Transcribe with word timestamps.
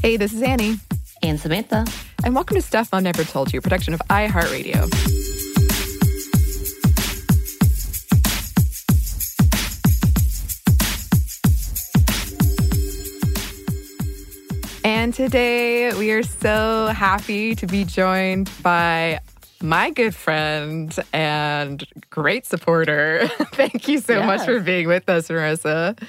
Hey, 0.00 0.16
this 0.16 0.32
is 0.32 0.42
Annie. 0.42 0.76
And 1.24 1.40
Samantha. 1.40 1.84
And 2.22 2.32
welcome 2.32 2.54
to 2.54 2.62
Stuff 2.62 2.92
Mom 2.92 3.02
Never 3.02 3.24
Told 3.24 3.52
You, 3.52 3.60
production 3.60 3.94
of 3.94 4.00
iHeartRadio. 4.08 4.88
And 14.84 15.12
today 15.12 15.92
we 15.94 16.12
are 16.12 16.22
so 16.22 16.86
happy 16.94 17.56
to 17.56 17.66
be 17.66 17.84
joined 17.84 18.52
by 18.62 19.18
my 19.60 19.90
good 19.90 20.14
friend 20.14 20.96
and 21.12 21.84
great 22.10 22.46
supporter. 22.46 23.26
Thank 23.54 23.88
you 23.88 23.98
so 23.98 24.18
yes. 24.18 24.26
much 24.26 24.46
for 24.46 24.60
being 24.60 24.86
with 24.86 25.08
us, 25.08 25.26
Marissa. 25.26 26.00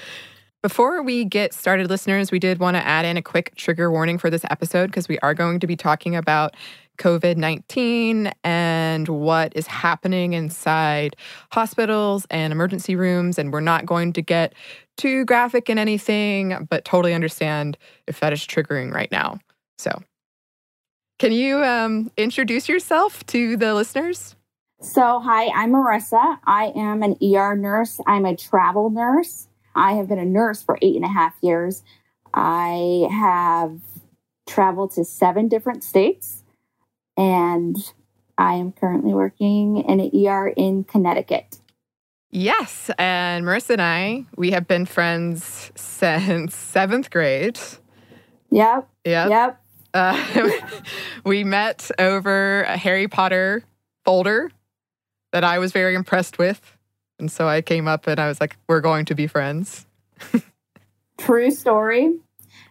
Before 0.62 1.02
we 1.02 1.23
get 1.23 1.54
started, 1.54 1.90
listeners, 1.90 2.34
we 2.34 2.40
did 2.40 2.59
want 2.59 2.76
to 2.76 2.86
add 2.86 3.05
in 3.05 3.16
a 3.16 3.22
quick 3.22 3.55
trigger 3.55 3.90
warning 3.90 4.18
for 4.18 4.30
this 4.30 4.44
episode 4.49 4.88
because 4.88 5.08
we 5.08 5.18
are 5.20 5.34
going 5.34 5.62
to 5.62 5.68
be 5.68 5.77
talking 5.77 6.18
about 6.18 6.54
COVID 6.98 7.38
19 7.38 8.30
and 8.44 9.08
what 9.08 9.54
is 9.55 9.68
happening 9.68 10.34
inside 10.34 11.16
hospitals 11.54 12.27
and 12.30 12.52
emergency 12.52 12.98
rooms. 12.98 13.40
And 13.40 13.54
we're 13.54 13.62
not 13.62 13.85
going 13.85 14.12
to 14.12 14.22
get 14.22 14.54
too 14.98 15.23
graphic 15.23 15.70
in 15.70 15.80
anything, 15.80 16.68
but 16.70 16.84
totally 16.84 17.13
understand 17.13 17.77
if 18.05 18.20
that 18.20 18.34
is 18.34 18.41
triggering 18.41 18.94
right 18.94 19.12
now. 19.13 19.40
So, 19.77 20.04
can 21.20 21.32
you 21.32 21.63
um, 21.63 22.12
introduce 22.18 22.68
yourself 22.68 23.26
to 23.27 23.55
the 23.55 23.73
listeners? 23.73 24.35
So, 24.82 25.21
hi, 25.21 25.48
I'm 25.55 25.71
Marissa. 25.71 26.38
I 26.46 26.73
am 26.76 27.02
an 27.02 27.16
ER 27.23 27.55
nurse, 27.55 28.02
I'm 28.05 28.26
a 28.26 28.35
travel 28.35 28.90
nurse. 28.90 29.48
I 29.80 29.94
have 29.94 30.10
been 30.10 30.20
a 30.20 30.26
nurse 30.26 30.62
for 30.62 30.78
eight 30.82 30.98
and 30.98 31.06
a 31.06 31.10
half 31.10 31.36
years. 31.42 31.84
I 32.34 33.08
have 33.10 33.80
traveled 34.48 34.91
to 34.91 35.05
seven 35.05 35.48
different 35.48 35.84
states, 35.84 36.44
and 37.16 37.77
I 38.38 38.55
am 38.55 38.74
currently 38.74 39.13
working 39.13 39.77
in 39.77 40.02
an 40.02 40.12
ER 40.13 40.49
in 40.49 40.84
Connecticut. 40.84 41.60
Yes. 42.30 42.91
And 42.99 43.46
Marissa 43.46 43.71
and 43.71 43.82
I, 43.82 44.26
we 44.36 44.52
have 44.52 44.68
been 44.68 44.86
friends 44.86 45.71
since 45.76 46.55
seventh 46.55 47.10
grade. 47.10 47.60
Yep. 48.52 48.88
Yep. 49.05 49.30
Yep. 49.30 49.62
Uh, 49.93 50.52
we 51.24 51.43
met 51.43 51.90
over 51.98 52.64
a 52.64 52.77
Harry 52.77 53.08
Potter 53.08 53.64
folder 54.04 54.52
that 55.32 55.43
I 55.43 55.58
was 55.58 55.71
very 55.71 55.96
impressed 55.96 56.38
with. 56.38 56.77
And 57.20 57.31
so 57.31 57.48
I 57.48 57.62
came 57.62 57.87
up 57.87 58.07
and 58.07 58.20
I 58.20 58.27
was 58.27 58.39
like, 58.39 58.57
we're 58.67 58.81
going 58.81 59.05
to 59.05 59.15
be 59.15 59.27
friends. 59.27 59.85
True 61.17 61.51
story. 61.51 62.15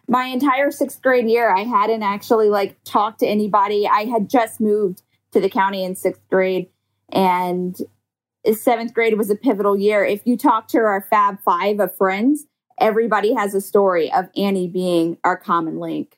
My 0.08 0.24
entire 0.24 0.70
sixth 0.70 1.02
grade 1.02 1.28
year, 1.28 1.54
I 1.54 1.64
hadn't 1.64 2.02
actually 2.02 2.48
like 2.48 2.82
talked 2.84 3.20
to 3.20 3.26
anybody. 3.26 3.86
I 3.86 4.04
had 4.04 4.30
just 4.30 4.58
moved 4.58 5.02
to 5.32 5.40
the 5.40 5.50
county 5.50 5.84
in 5.84 5.94
sixth 5.94 6.22
grade 6.30 6.68
and 7.10 7.76
seventh 8.54 8.94
grade 8.94 9.18
was 9.18 9.30
a 9.30 9.36
pivotal 9.36 9.76
year. 9.76 10.04
If 10.04 10.26
you 10.26 10.36
talk 10.36 10.68
to 10.68 10.78
our 10.78 11.06
Fab 11.10 11.40
Five 11.40 11.80
of 11.80 11.94
friends, 11.96 12.46
everybody 12.78 13.34
has 13.34 13.54
a 13.54 13.60
story 13.60 14.10
of 14.12 14.26
Annie 14.36 14.68
being 14.68 15.18
our 15.24 15.36
common 15.36 15.78
link. 15.78 16.17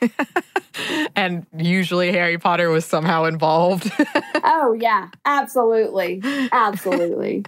and 1.16 1.46
usually 1.56 2.12
Harry 2.12 2.38
Potter 2.38 2.70
was 2.70 2.84
somehow 2.84 3.24
involved. 3.24 3.90
oh, 4.44 4.76
yeah, 4.78 5.08
absolutely. 5.24 6.20
Absolutely. 6.52 7.44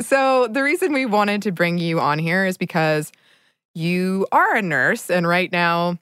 so, 0.00 0.48
the 0.48 0.62
reason 0.62 0.92
we 0.92 1.06
wanted 1.06 1.42
to 1.42 1.52
bring 1.52 1.78
you 1.78 2.00
on 2.00 2.18
here 2.18 2.44
is 2.44 2.56
because 2.56 3.12
you 3.74 4.26
are 4.32 4.56
a 4.56 4.62
nurse, 4.62 5.10
and 5.10 5.26
right 5.26 5.50
now, 5.50 5.98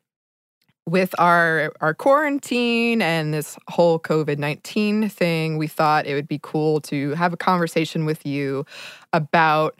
with 0.86 1.14
our 1.18 1.72
our 1.80 1.94
quarantine 1.94 3.00
and 3.00 3.32
this 3.32 3.56
whole 3.68 3.98
COVID-19 3.98 5.10
thing, 5.10 5.56
we 5.56 5.66
thought 5.66 6.06
it 6.06 6.14
would 6.14 6.28
be 6.28 6.40
cool 6.42 6.80
to 6.82 7.10
have 7.14 7.32
a 7.32 7.36
conversation 7.36 8.04
with 8.04 8.26
you 8.26 8.66
about 9.12 9.78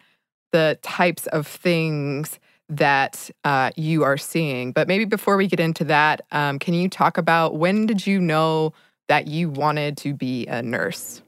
the 0.53 0.79
types 0.83 1.27
of 1.29 1.47
things 1.47 2.39
that 2.73 3.31
uh, 3.45 3.71
you 3.77 4.03
are 4.03 4.17
seeing. 4.17 4.73
But 4.73 4.89
maybe 4.89 5.05
before 5.05 5.37
we 5.37 5.47
get 5.47 5.61
into 5.61 5.85
that, 5.85 6.23
um, 6.33 6.59
can 6.59 6.75
you 6.75 6.89
talk 6.89 7.19
about 7.19 7.57
when 7.57 7.87
did 7.87 8.07
you 8.07 8.21
know 8.21 8.73
that 9.09 9.27
you 9.27 9.51
wanted 9.51 9.97
to 9.99 10.15
be 10.15 10.47
a 10.47 10.63
nurse? 10.63 11.23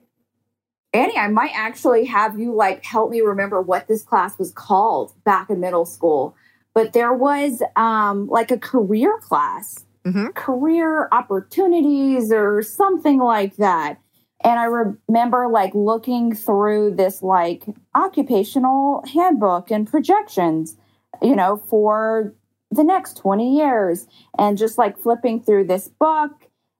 Annie, 0.94 1.18
I 1.18 1.28
might 1.28 1.52
actually 1.54 2.06
have 2.06 2.38
you 2.38 2.54
like 2.54 2.84
help 2.84 3.10
me 3.10 3.20
remember 3.20 3.60
what 3.60 3.88
this 3.88 4.02
class 4.02 4.38
was 4.38 4.52
called 4.52 5.12
back 5.24 5.50
in 5.50 5.60
middle 5.60 5.84
school. 5.84 6.34
But 6.72 6.92
there 6.92 7.12
was 7.12 7.62
um, 7.76 8.26
like 8.28 8.50
a 8.50 8.58
career 8.58 9.18
class, 9.18 9.84
mm-hmm. 10.04 10.28
career 10.28 11.08
opportunities, 11.12 12.32
or 12.32 12.62
something 12.62 13.18
like 13.18 13.56
that. 13.56 14.00
And 14.42 14.58
I 14.58 14.64
remember 14.64 15.48
like 15.48 15.74
looking 15.74 16.34
through 16.34 16.94
this 16.94 17.22
like 17.22 17.64
occupational 17.94 19.04
handbook 19.12 19.70
and 19.70 19.88
projections 19.88 20.76
you 21.22 21.34
know, 21.34 21.56
for 21.56 22.34
the 22.70 22.84
next 22.84 23.16
20 23.18 23.56
years 23.56 24.06
and 24.38 24.58
just 24.58 24.78
like 24.78 24.98
flipping 24.98 25.42
through 25.42 25.64
this 25.64 25.88
book 25.88 26.32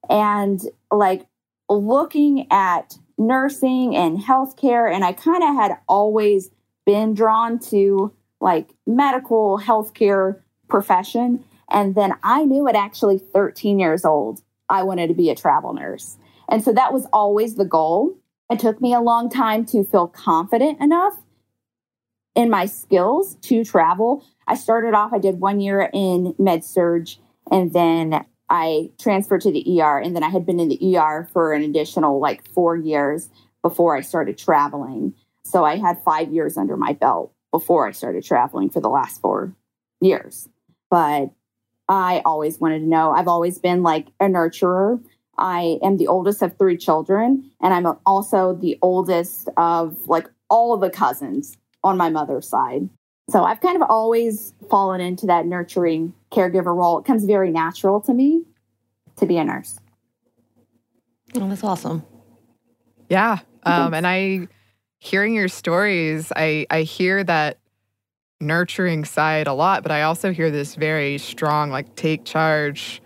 and 0.09 0.61
like 0.91 1.25
looking 1.69 2.47
at 2.51 2.97
nursing 3.17 3.95
and 3.95 4.19
healthcare. 4.19 4.93
And 4.93 5.03
I 5.03 5.13
kind 5.13 5.43
of 5.43 5.55
had 5.55 5.77
always 5.87 6.51
been 6.85 7.13
drawn 7.13 7.59
to 7.59 8.13
like 8.41 8.73
medical 8.85 9.59
healthcare 9.59 10.41
profession. 10.67 11.43
And 11.69 11.95
then 11.95 12.13
I 12.23 12.45
knew 12.45 12.67
at 12.67 12.75
actually 12.75 13.17
13 13.17 13.79
years 13.79 14.05
old, 14.05 14.41
I 14.69 14.83
wanted 14.83 15.07
to 15.07 15.13
be 15.13 15.29
a 15.29 15.35
travel 15.35 15.73
nurse. 15.73 16.17
And 16.49 16.63
so 16.63 16.73
that 16.73 16.93
was 16.93 17.07
always 17.11 17.55
the 17.55 17.65
goal. 17.65 18.15
It 18.49 18.59
took 18.59 18.79
me 18.81 18.93
a 18.93 18.99
long 18.99 19.29
time 19.29 19.65
to 19.67 19.83
feel 19.83 20.07
confident 20.07 20.79
enough 20.79 21.17
in 22.35 22.49
my 22.49 22.65
skills 22.65 23.35
to 23.41 23.63
travel. 23.63 24.25
I 24.47 24.55
started 24.55 24.93
off, 24.93 25.13
I 25.13 25.19
did 25.19 25.39
one 25.39 25.59
year 25.59 25.89
in 25.93 26.35
med 26.37 26.63
surg 26.63 27.09
and 27.51 27.73
then 27.73 28.25
I 28.49 28.91
transferred 28.99 29.41
to 29.41 29.51
the 29.51 29.81
ER. 29.81 29.97
And 29.97 30.15
then 30.15 30.23
I 30.23 30.29
had 30.29 30.45
been 30.45 30.59
in 30.59 30.69
the 30.69 30.97
ER 30.97 31.27
for 31.33 31.53
an 31.53 31.63
additional 31.63 32.19
like 32.19 32.47
four 32.51 32.75
years 32.75 33.29
before 33.61 33.95
I 33.95 34.01
started 34.01 34.37
traveling. 34.37 35.15
So 35.43 35.63
I 35.63 35.77
had 35.77 36.03
five 36.03 36.31
years 36.31 36.57
under 36.57 36.77
my 36.77 36.93
belt 36.93 37.33
before 37.51 37.87
I 37.87 37.91
started 37.91 38.23
traveling 38.23 38.69
for 38.69 38.81
the 38.81 38.89
last 38.89 39.21
four 39.21 39.55
years. 40.01 40.47
But 40.91 41.31
I 41.87 42.21
always 42.25 42.59
wanted 42.59 42.79
to 42.79 42.85
know. 42.85 43.11
I've 43.11 43.27
always 43.27 43.57
been 43.57 43.83
like 43.83 44.07
a 44.19 44.25
nurturer. 44.25 45.01
I 45.37 45.79
am 45.83 45.97
the 45.97 46.07
oldest 46.07 46.41
of 46.41 46.57
three 46.57 46.77
children, 46.77 47.51
and 47.61 47.73
I'm 47.73 47.97
also 48.05 48.55
the 48.55 48.77
oldest 48.81 49.49
of 49.57 50.07
like 50.07 50.29
all 50.49 50.73
of 50.73 50.81
the 50.81 50.89
cousins 50.89 51.57
on 51.85 51.97
my 51.97 52.09
mother's 52.09 52.49
side. 52.49 52.89
So 53.29 53.43
I've 53.43 53.61
kind 53.61 53.75
of 53.75 53.87
always 53.89 54.53
fallen 54.69 55.01
into 55.01 55.27
that 55.27 55.45
nurturing 55.45 56.13
caregiver 56.31 56.75
role. 56.75 56.99
It 56.99 57.05
comes 57.05 57.23
very 57.25 57.51
natural 57.51 58.01
to 58.01 58.13
me 58.13 58.43
to 59.17 59.25
be 59.25 59.37
a 59.37 59.43
nurse. 59.43 59.79
Oh, 61.35 61.47
that's 61.47 61.63
awesome. 61.63 62.03
Yeah. 63.09 63.39
Um, 63.63 63.93
and 63.93 64.05
I, 64.05 64.47
hearing 64.99 65.33
your 65.33 65.47
stories, 65.47 66.31
I, 66.35 66.67
I 66.69 66.81
hear 66.81 67.23
that 67.23 67.57
nurturing 68.39 69.05
side 69.05 69.47
a 69.47 69.53
lot, 69.53 69.81
but 69.81 69.91
I 69.91 70.03
also 70.03 70.31
hear 70.31 70.51
this 70.51 70.75
very 70.75 71.17
strong, 71.17 71.71
like, 71.71 71.95
take 71.95 72.25
charge. 72.25 73.01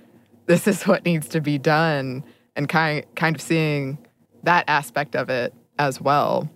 This 0.48 0.68
is 0.68 0.84
what 0.84 1.06
needs 1.06 1.28
to 1.30 1.42
be 1.42 1.58
done. 1.58 2.24
And 2.56 2.68
kind, 2.68 3.06
kind 3.16 3.36
of 3.36 3.42
seeing 3.42 3.98
that 4.44 4.66
aspect 4.68 5.16
of 5.16 5.30
it 5.30 5.54
as 5.78 6.02
well. 6.02 6.50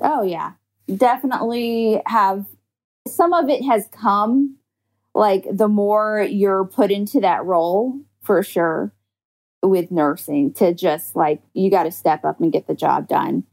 Oh, 0.00 0.22
yeah 0.22 0.52
definitely 0.96 2.00
have 2.06 2.46
some 3.06 3.32
of 3.32 3.48
it 3.48 3.64
has 3.64 3.88
come 3.92 4.56
like 5.14 5.44
the 5.50 5.68
more 5.68 6.22
you're 6.22 6.64
put 6.64 6.90
into 6.90 7.20
that 7.20 7.44
role 7.44 7.98
for 8.22 8.42
sure 8.42 8.92
with 9.62 9.90
nursing 9.90 10.52
to 10.52 10.72
just 10.72 11.16
like 11.16 11.42
you 11.54 11.70
got 11.70 11.84
to 11.84 11.90
step 11.90 12.24
up 12.24 12.40
and 12.40 12.52
get 12.52 12.66
the 12.66 12.74
job 12.74 13.08
done. 13.08 13.44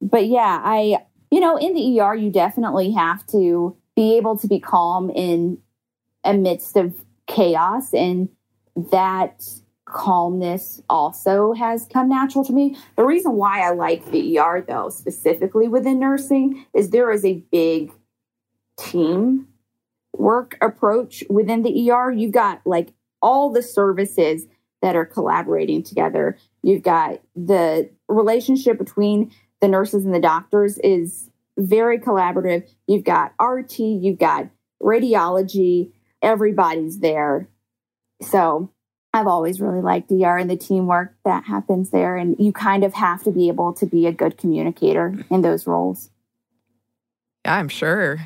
But 0.00 0.26
yeah, 0.26 0.60
I 0.64 1.04
you 1.30 1.40
know, 1.40 1.56
in 1.56 1.74
the 1.74 2.00
ER 2.00 2.14
you 2.14 2.30
definitely 2.30 2.92
have 2.92 3.26
to 3.28 3.76
be 3.96 4.16
able 4.16 4.36
to 4.38 4.46
be 4.46 4.60
calm 4.60 5.10
in 5.10 5.58
amidst 6.24 6.76
of 6.76 6.94
chaos 7.26 7.92
and 7.94 8.28
that 8.90 9.44
calmness 9.92 10.82
also 10.88 11.52
has 11.52 11.86
come 11.92 12.08
natural 12.08 12.44
to 12.44 12.52
me. 12.52 12.76
The 12.96 13.04
reason 13.04 13.32
why 13.32 13.60
I 13.60 13.70
like 13.70 14.10
the 14.10 14.38
ER, 14.38 14.64
though, 14.66 14.88
specifically 14.88 15.68
within 15.68 15.98
nursing, 15.98 16.66
is 16.74 16.90
there 16.90 17.10
is 17.10 17.24
a 17.24 17.42
big 17.52 17.92
team 18.78 19.48
work 20.14 20.56
approach 20.60 21.24
within 21.28 21.62
the 21.62 21.90
ER. 21.90 22.10
You've 22.10 22.32
got 22.32 22.60
like 22.66 22.92
all 23.20 23.50
the 23.50 23.62
services 23.62 24.46
that 24.80 24.96
are 24.96 25.06
collaborating 25.06 25.82
together. 25.82 26.36
You've 26.62 26.82
got 26.82 27.20
the 27.36 27.90
relationship 28.08 28.78
between 28.78 29.32
the 29.60 29.68
nurses 29.68 30.04
and 30.04 30.14
the 30.14 30.20
doctors 30.20 30.78
is 30.78 31.30
very 31.56 31.98
collaborative. 31.98 32.68
You've 32.86 33.04
got 33.04 33.32
RT, 33.40 33.78
you've 33.78 34.18
got 34.18 34.48
radiology, 34.82 35.92
everybody's 36.20 36.98
there. 36.98 37.48
So 38.22 38.70
I've 39.14 39.26
always 39.26 39.60
really 39.60 39.82
liked 39.82 40.10
ER 40.10 40.38
and 40.38 40.48
the 40.48 40.56
teamwork 40.56 41.14
that 41.24 41.44
happens 41.44 41.90
there. 41.90 42.16
And 42.16 42.36
you 42.38 42.52
kind 42.52 42.82
of 42.82 42.94
have 42.94 43.22
to 43.24 43.30
be 43.30 43.48
able 43.48 43.74
to 43.74 43.86
be 43.86 44.06
a 44.06 44.12
good 44.12 44.38
communicator 44.38 45.14
in 45.30 45.42
those 45.42 45.66
roles. 45.66 46.10
Yeah, 47.44 47.56
I'm 47.56 47.68
sure. 47.68 48.20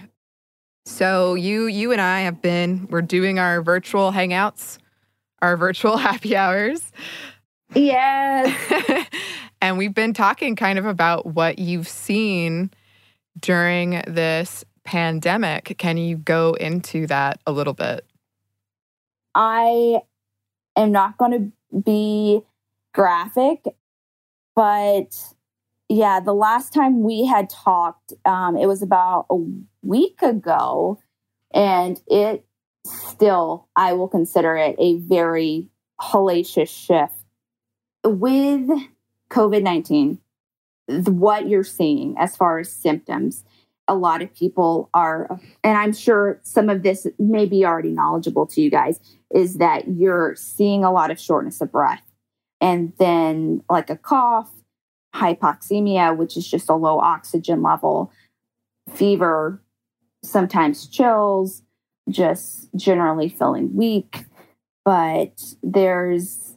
So 0.85 1.35
you 1.35 1.67
you 1.67 1.91
and 1.91 2.01
I 2.01 2.21
have 2.21 2.41
been 2.41 2.87
we're 2.91 3.03
doing 3.03 3.41
our 3.41 3.61
virtual 3.61 4.13
hangouts, 4.13 4.79
our 5.43 5.57
virtual 5.57 5.97
happy 5.97 6.37
hours. 6.37 6.93
Yes. 7.75 9.07
and 9.61 9.77
we've 9.79 9.95
been 9.95 10.15
talking 10.15 10.55
kind 10.55 10.79
of 10.79 10.87
about 10.87 11.27
what 11.27 11.59
you've 11.59 11.89
seen 11.89 12.71
during 13.41 14.03
this 14.07 14.65
pandemic. 14.85 15.75
Can 15.79 15.97
you 15.97 16.17
go 16.17 16.55
into 16.55 17.09
that 17.09 17.41
a 17.45 17.51
little 17.53 17.75
bit? 17.75 18.07
I 19.35 20.01
am 20.77 20.93
not 20.93 21.19
going 21.19 21.33
to 21.33 21.81
be 21.81 22.41
graphic, 22.95 23.65
but 24.55 25.35
yeah, 25.89 26.21
the 26.21 26.35
last 26.35 26.73
time 26.73 27.03
we 27.03 27.27
had 27.27 27.49
talked, 27.49 28.13
um, 28.25 28.57
it 28.57 28.67
was 28.67 28.83
about 28.83 29.27
a 29.31 29.37
week 29.83 30.21
ago, 30.23 30.99
and 31.53 32.01
it 32.07 32.45
still, 32.85 33.69
I 33.77 33.93
will 33.93 34.09
consider 34.09 34.57
it 34.57 34.77
a 34.79 34.97
very 34.97 35.69
hellacious 36.01 36.69
shift. 36.69 37.15
With 38.05 38.69
COVID 39.31 39.63
19, 39.63 40.19
what 40.89 41.49
you're 41.49 41.65
seeing 41.65 42.17
as 42.19 42.37
far 42.37 42.59
as 42.59 42.71
symptoms, 42.71 43.45
a 43.89 43.95
lot 43.95 44.23
of 44.23 44.35
people 44.35 44.91
are, 44.95 45.41
and 45.63 45.79
I'm 45.79 45.93
sure 45.93 46.41
some 46.43 46.69
of 46.69 46.83
this 46.83 47.07
may 47.19 47.47
be 47.47 47.65
already 47.65 47.91
knowledgeable 47.91 48.47
to 48.49 48.61
you 48.61 48.71
guys, 48.71 49.01
is 49.35 49.55
that 49.55 49.89
you're 49.89 50.35
seeing 50.37 50.85
a 50.85 50.93
lot 50.93 51.11
of 51.11 51.21
shortness 51.21 51.61
of 51.61 51.71
breath 51.71 52.03
and 52.61 52.93
then 52.99 53.63
like 53.71 53.91
a 53.91 53.97
cough, 53.97 54.51
hypoxemia, 55.15 56.17
which 56.17 56.37
is 56.37 56.49
just 56.49 56.69
a 56.69 56.75
low 56.75 56.99
oxygen 56.99 57.63
level, 57.63 58.11
fever, 58.93 59.63
sometimes 60.23 60.87
chills, 60.87 61.63
just 62.09 62.69
generally 62.75 63.29
feeling 63.29 63.75
weak. 63.75 64.25
But 64.85 65.55
there's 65.63 66.55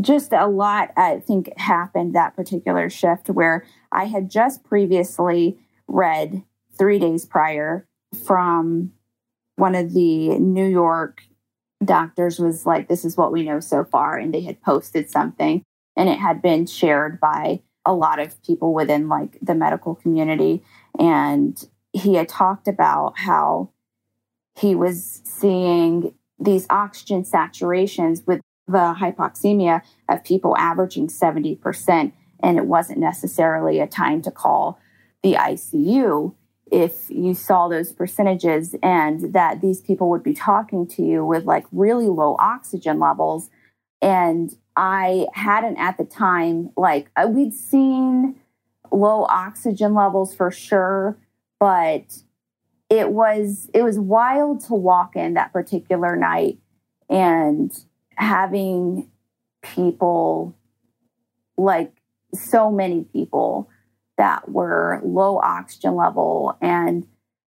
just 0.00 0.32
a 0.32 0.46
lot, 0.46 0.92
I 0.96 1.20
think, 1.20 1.50
happened 1.58 2.14
that 2.14 2.36
particular 2.36 2.90
shift 2.90 3.28
where 3.28 3.64
I 3.92 4.04
had 4.04 4.30
just 4.30 4.64
previously 4.64 5.58
read 5.88 6.42
three 6.78 6.98
days 6.98 7.24
prior 7.24 7.86
from 8.24 8.92
one 9.56 9.74
of 9.74 9.92
the 9.92 10.38
New 10.38 10.66
York 10.66 11.22
doctors 11.84 12.38
was 12.38 12.66
like, 12.66 12.88
This 12.88 13.04
is 13.04 13.16
what 13.16 13.32
we 13.32 13.42
know 13.42 13.60
so 13.60 13.84
far. 13.84 14.16
And 14.16 14.32
they 14.32 14.42
had 14.42 14.62
posted 14.62 15.10
something 15.10 15.62
and 15.96 16.08
it 16.08 16.18
had 16.18 16.42
been 16.42 16.66
shared 16.66 17.18
by 17.20 17.62
a 17.84 17.94
lot 17.94 18.18
of 18.18 18.40
people 18.42 18.74
within 18.74 19.08
like 19.08 19.38
the 19.40 19.54
medical 19.54 19.94
community. 19.94 20.62
And 20.98 21.62
he 21.92 22.14
had 22.14 22.28
talked 22.28 22.68
about 22.68 23.18
how 23.18 23.70
he 24.58 24.74
was 24.74 25.22
seeing 25.24 26.14
these 26.38 26.66
oxygen 26.68 27.22
saturations 27.22 28.26
with 28.26 28.40
the 28.66 28.94
hypoxemia 28.98 29.82
of 30.08 30.24
people 30.24 30.56
averaging 30.56 31.08
70%. 31.08 32.12
And 32.40 32.58
it 32.58 32.66
wasn't 32.66 32.98
necessarily 32.98 33.80
a 33.80 33.86
time 33.86 34.20
to 34.22 34.30
call 34.30 34.78
the 35.22 35.34
ICU 35.34 36.34
if 36.70 37.08
you 37.10 37.34
saw 37.34 37.68
those 37.68 37.92
percentages 37.92 38.74
and 38.82 39.32
that 39.32 39.60
these 39.60 39.80
people 39.80 40.10
would 40.10 40.22
be 40.22 40.34
talking 40.34 40.86
to 40.86 41.02
you 41.02 41.24
with 41.24 41.44
like 41.44 41.64
really 41.72 42.08
low 42.08 42.36
oxygen 42.38 42.98
levels. 42.98 43.50
And 44.02 44.54
I 44.76 45.26
hadn't 45.32 45.78
at 45.78 45.96
the 45.96 46.04
time, 46.04 46.70
like, 46.76 47.10
we'd 47.28 47.54
seen 47.54 48.36
low 48.90 49.24
oxygen 49.24 49.94
levels 49.94 50.34
for 50.34 50.50
sure, 50.50 51.18
but 51.58 52.22
it 52.90 53.10
was 53.10 53.70
it 53.74 53.82
was 53.82 53.98
wild 53.98 54.64
to 54.66 54.74
walk 54.74 55.16
in 55.16 55.34
that 55.34 55.52
particular 55.52 56.14
night 56.14 56.58
and 57.08 57.72
having 58.14 59.10
people 59.62 60.56
like 61.56 61.92
so 62.34 62.70
many 62.70 63.04
people 63.12 63.68
that 64.18 64.48
were 64.50 65.00
low 65.04 65.38
oxygen 65.38 65.94
level. 65.94 66.56
And 66.60 67.06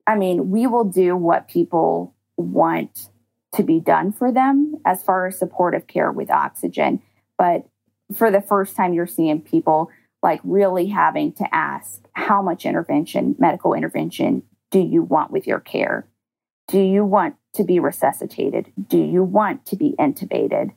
I 0.08 0.16
mean, 0.16 0.50
we 0.50 0.68
will 0.68 0.84
do 0.84 1.16
what 1.16 1.48
people 1.48 2.16
want 2.38 3.10
to 3.54 3.64
be 3.64 3.80
done 3.80 4.12
for 4.12 4.32
them 4.32 4.76
as 4.86 5.04
far 5.04 5.28
as 5.28 5.38
supportive 5.38 5.88
care 5.88 6.12
with 6.12 6.32
oxygen. 6.32 7.02
But 7.38 7.66
for 8.16 8.32
the 8.32 8.42
first 8.42 8.76
time, 8.76 8.94
you're 8.94 9.08
seeing 9.08 9.42
people 9.42 9.90
like 10.24 10.40
really 10.44 10.88
having 10.88 11.34
to 11.34 11.56
ask 11.56 12.08
how 12.14 12.42
much 12.42 12.66
intervention, 12.66 13.36
medical 13.40 13.74
intervention, 13.74 14.44
do 14.70 14.80
you 14.80 15.02
want 15.02 15.32
with 15.32 15.48
your 15.48 15.60
care? 15.60 16.08
Do 16.68 16.80
you 16.80 17.04
want 17.04 17.36
to 17.56 17.64
be 17.64 17.80
resuscitated? 17.80 18.72
Do 18.88 18.98
you 18.98 19.24
want 19.24 19.66
to 19.68 19.76
be 19.76 19.96
intubated? 20.00 20.72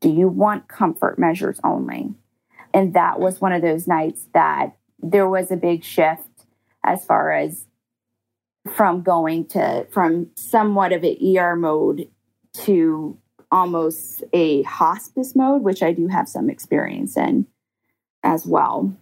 Do 0.00 0.10
you 0.10 0.28
want 0.28 0.68
comfort 0.68 1.18
measures 1.18 1.58
only? 1.64 2.14
And 2.72 2.94
that 2.94 3.18
was 3.18 3.40
one 3.40 3.52
of 3.52 3.62
those 3.62 3.88
nights 3.88 4.28
that 4.32 4.76
there 5.02 5.28
was 5.28 5.50
a 5.50 5.56
big 5.56 5.84
shift 5.84 6.46
as 6.84 7.04
far 7.04 7.32
as 7.32 7.66
from 8.68 9.02
going 9.02 9.46
to 9.46 9.86
from 9.90 10.30
somewhat 10.36 10.92
of 10.92 11.02
an 11.02 11.16
ER 11.36 11.56
mode 11.56 12.08
to 12.52 13.16
almost 13.50 14.22
a 14.32 14.62
hospice 14.62 15.34
mode, 15.34 15.62
which 15.62 15.82
I 15.82 15.92
do 15.92 16.08
have 16.08 16.28
some 16.28 16.50
experience 16.50 17.16
in 17.16 17.46
as 18.22 18.46
well. 18.46 18.94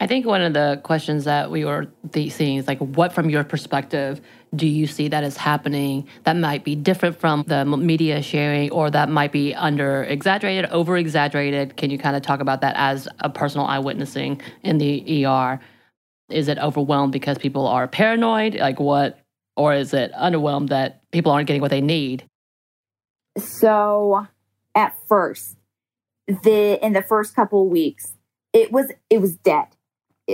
I 0.00 0.06
think 0.06 0.26
one 0.26 0.42
of 0.42 0.52
the 0.52 0.80
questions 0.84 1.24
that 1.24 1.50
we 1.50 1.64
were 1.64 1.88
seeing 2.14 2.56
is 2.56 2.68
like, 2.68 2.78
what 2.78 3.12
from 3.12 3.30
your 3.30 3.42
perspective 3.42 4.20
do 4.54 4.66
you 4.66 4.86
see 4.86 5.08
that 5.08 5.24
is 5.24 5.36
happening 5.36 6.06
that 6.22 6.36
might 6.36 6.62
be 6.62 6.76
different 6.76 7.18
from 7.18 7.42
the 7.48 7.64
media 7.64 8.22
sharing 8.22 8.70
or 8.70 8.90
that 8.90 9.08
might 9.08 9.32
be 9.32 9.54
under 9.56 10.04
exaggerated, 10.04 10.70
over 10.70 10.96
exaggerated? 10.96 11.76
Can 11.76 11.90
you 11.90 11.98
kind 11.98 12.14
of 12.14 12.22
talk 12.22 12.38
about 12.40 12.60
that 12.60 12.74
as 12.76 13.08
a 13.18 13.28
personal 13.28 13.66
eyewitnessing 13.66 14.40
in 14.62 14.78
the 14.78 15.26
ER? 15.26 15.58
Is 16.30 16.46
it 16.46 16.58
overwhelmed 16.58 17.12
because 17.12 17.36
people 17.36 17.66
are 17.66 17.88
paranoid? 17.88 18.54
Like 18.54 18.78
what? 18.78 19.18
Or 19.56 19.74
is 19.74 19.92
it 19.92 20.12
underwhelmed 20.12 20.68
that 20.68 21.10
people 21.10 21.32
aren't 21.32 21.48
getting 21.48 21.62
what 21.62 21.72
they 21.72 21.80
need? 21.80 22.24
So 23.36 24.28
at 24.76 24.94
first, 25.08 25.56
the 26.28 26.78
in 26.84 26.92
the 26.92 27.02
first 27.02 27.34
couple 27.34 27.68
weeks, 27.68 28.12
it 28.52 28.70
was 28.70 28.92
it 29.10 29.20
was 29.20 29.34
dead 29.34 29.66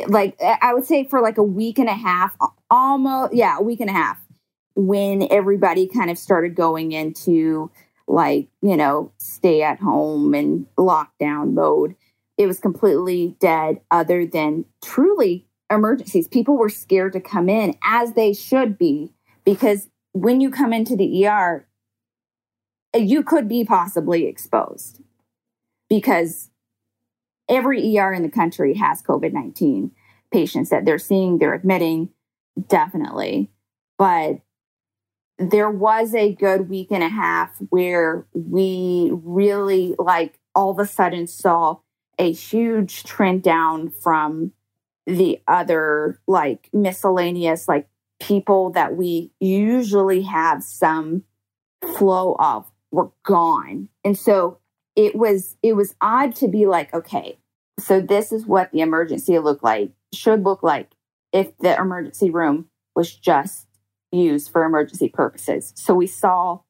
like 0.09 0.41
I 0.43 0.75
would 0.75 0.85
say 0.85 1.05
for 1.05 1.21
like 1.21 1.39
a 1.39 1.43
week 1.43 1.79
and 1.79 1.89
a 1.89 1.95
half, 1.95 2.37
almost, 2.71 3.35
yeah, 3.35 3.59
a 3.59 3.63
week 3.63 3.81
and 3.81 3.91
a 3.91 3.95
half, 3.95 4.21
when 4.75 5.27
everybody 5.31 5.87
kind 5.87 6.11
of 6.11 6.19
started 6.19 6.55
going 6.55 6.93
into 6.93 7.71
like, 8.07 8.49
you 8.61 8.77
know, 8.77 9.13
stay 9.19 9.63
at 9.63 9.81
home 9.81 10.35
and 10.35 10.67
lockdown 10.77 11.55
mode. 11.55 11.95
It 12.37 12.47
was 12.47 12.59
completely 12.59 13.37
dead, 13.39 13.81
other 13.91 14.27
than 14.27 14.65
truly 14.83 15.47
emergencies. 15.71 16.27
People 16.27 16.57
were 16.57 16.69
scared 16.69 17.13
to 17.13 17.21
come 17.21 17.49
in, 17.49 17.77
as 17.85 18.15
they 18.15 18.33
should 18.33 18.77
be, 18.77 19.13
because 19.45 19.89
when 20.13 20.41
you 20.41 20.51
come 20.51 20.73
into 20.73 20.97
the 20.97 21.27
ER, 21.27 21.67
you 22.95 23.23
could 23.23 23.49
be 23.49 23.65
possibly 23.65 24.27
exposed 24.27 25.01
because 25.89 26.51
every 27.49 27.97
ER 27.99 28.13
in 28.13 28.23
the 28.23 28.31
country 28.31 28.75
has 28.75 29.03
COVID 29.03 29.33
19 29.33 29.91
patients 30.33 30.71
that 30.71 30.85
they're 30.85 30.99
seeing, 30.99 31.39
they're 31.39 31.55
admitting, 31.55 32.11
definitely. 32.69 33.51
But 33.99 34.41
there 35.39 35.71
was 35.71 36.15
a 36.15 36.35
good 36.35 36.69
week 36.69 36.89
and 36.91 37.03
a 37.03 37.09
half 37.09 37.57
where 37.71 38.27
we 38.33 39.11
really, 39.13 39.95
like, 39.99 40.39
all 40.55 40.71
of 40.71 40.79
a 40.79 40.87
sudden 40.87 41.27
saw 41.27 41.79
a 42.19 42.33
huge 42.33 43.05
trend 43.05 43.43
down 43.43 43.91
from 43.91 44.53
the 45.07 45.41
other, 45.49 46.21
like, 46.27 46.69
miscellaneous, 46.73 47.69
like, 47.69 47.89
people 48.21 48.71
that 48.71 48.97
we 48.97 49.33
usually 49.41 50.23
have 50.23 50.63
some 50.63 51.25
flow 51.97 52.37
of 52.39 52.71
were 52.91 53.11
gone. 53.25 53.89
And 54.05 54.17
so 54.17 54.59
it 54.97 55.15
was 55.15 55.57
it 55.63 55.75
was 55.75 55.95
odd 56.01 56.35
to 56.35 56.49
be 56.49 56.67
like 56.67 56.93
okay 56.95 57.39
so 57.79 58.01
this 58.01 58.33
is 58.33 58.47
what 58.47 58.71
the 58.73 58.81
emergency 58.81 59.39
look 59.39 59.63
like 59.63 59.91
should 60.13 60.45
look 60.45 60.63
like 60.63 60.91
if 61.33 61.57
the 61.59 61.77
emergency 61.77 62.31
room 62.31 62.67
was 62.95 63.13
just 63.15 63.67
used 64.13 64.51
for 64.51 64.65
emergency 64.65 65.09
purposes. 65.09 65.73
So 65.77 65.95
we 65.95 66.07
saw 66.07 66.61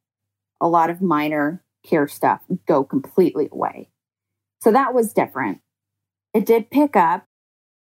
a 0.61 0.69
lot 0.69 0.91
of 0.91 1.03
minor 1.03 1.63
care 1.87 2.09
stuff 2.09 2.41
go 2.67 2.83
completely 2.83 3.49
away. 3.53 3.91
So 4.63 4.73
that 4.73 4.95
was 4.95 5.13
different. 5.13 5.61
It 6.33 6.47
did 6.47 6.71
pick 6.71 6.97
up. 6.97 7.27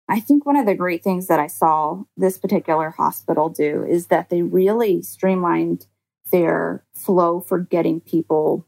I 0.06 0.20
think 0.20 0.44
one 0.44 0.56
of 0.56 0.66
the 0.66 0.74
great 0.74 1.02
things 1.02 1.28
that 1.28 1.40
i 1.40 1.46
saw 1.46 2.02
this 2.14 2.36
particular 2.36 2.90
hospital 2.90 3.48
do 3.48 3.86
is 3.88 4.08
that 4.08 4.28
they 4.28 4.42
really 4.42 5.00
streamlined 5.00 5.86
their 6.30 6.84
flow 6.94 7.40
for 7.40 7.58
getting 7.58 8.00
people 8.00 8.66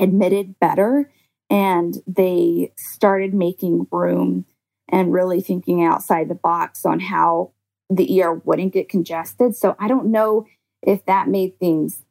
admitted 0.00 0.58
better. 0.58 1.10
And 1.48 1.96
they 2.06 2.72
started 2.76 3.34
making 3.34 3.86
room 3.90 4.46
and 4.88 5.12
really 5.12 5.40
thinking 5.40 5.84
outside 5.84 6.28
the 6.28 6.34
box 6.34 6.84
on 6.84 7.00
how 7.00 7.52
the 7.88 8.22
ER 8.22 8.34
wouldn't 8.34 8.72
get 8.72 8.88
congested. 8.88 9.54
So 9.56 9.76
I 9.78 9.88
don't 9.88 10.10
know 10.10 10.46
if 10.82 11.04
that 11.06 11.28
made 11.28 11.58
things 11.58 12.04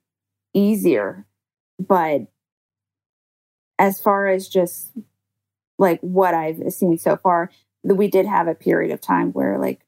easier, 0.53 1.25
but 1.79 2.27
as 3.77 3.99
far 3.99 4.27
as 4.27 4.47
just 4.49 4.91
like 5.77 5.99
what 6.01 6.33
I've 6.33 6.73
seen 6.73 6.97
so 6.97 7.15
far, 7.15 7.49
we 7.83 8.09
did 8.09 8.25
have 8.25 8.47
a 8.47 8.55
period 8.55 8.91
of 8.91 8.99
time 8.99 9.31
where 9.31 9.57
like 9.57 9.81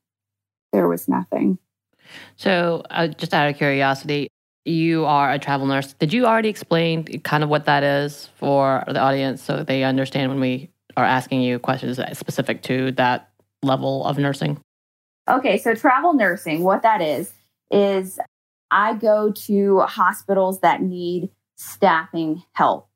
there 0.72 0.88
was 0.88 1.10
nothing. 1.10 1.60
So, 2.38 2.84
uh, 2.90 3.08
just 3.08 3.34
out 3.34 3.50
of 3.50 3.58
curiosity, 3.58 4.30
you 4.66 5.06
are 5.06 5.32
a 5.32 5.40
travel 5.40 5.66
nurse. 5.66 5.94
Did 5.94 6.14
you 6.14 6.26
already 6.26 6.50
explain 6.50 7.06
kind 7.22 7.44
of 7.44 7.50
what 7.50 7.66
that 7.66 7.84
is 7.84 8.30
for 8.36 8.84
the 8.88 9.00
audience 9.00 9.42
so 9.42 9.64
they 9.64 9.84
understand 9.84 10.30
when 10.30 10.40
we 10.40 10.70
are 10.98 11.06
asking 11.06 11.42
you 11.42 11.60
questions 11.60 12.00
specific 12.18 12.62
to 12.64 12.92
that 12.94 13.30
level 13.64 14.06
of 14.06 14.18
nursing? 14.18 14.60
Okay, 15.30 15.58
so 15.58 15.74
travel 15.74 16.14
nursing, 16.14 16.64
what 16.64 16.82
that 16.82 17.02
is, 17.02 17.32
is 17.70 18.20
I 18.70 18.94
go 18.96 19.32
to 19.32 19.80
hospitals 19.82 20.60
that 20.62 20.82
need 20.82 21.30
staffing 21.56 22.44
help, 22.54 22.88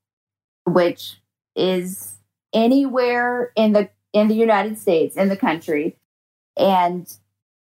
which 0.65 1.21
is 1.55 2.17
anywhere 2.53 3.51
in 3.55 3.73
the 3.73 3.89
in 4.13 4.27
the 4.29 4.35
United 4.35 4.77
States, 4.77 5.15
in 5.17 5.29
the 5.29 5.35
country. 5.35 5.97
And 6.57 7.05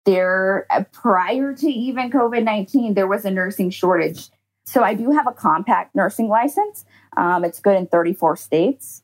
there 0.05 0.67
uh, 0.69 0.83
prior 0.91 1.53
to 1.53 1.67
even 1.67 2.11
COVID-19, 2.11 2.95
there 2.95 3.07
was 3.07 3.25
a 3.25 3.31
nursing 3.31 3.69
shortage. 3.69 4.29
So 4.65 4.83
I 4.83 4.93
do 4.93 5.11
have 5.11 5.27
a 5.27 5.31
compact 5.31 5.95
nursing 5.95 6.27
license. 6.27 6.85
Um, 7.17 7.43
it's 7.43 7.59
good 7.59 7.75
in 7.75 7.87
34 7.87 8.37
states. 8.37 9.03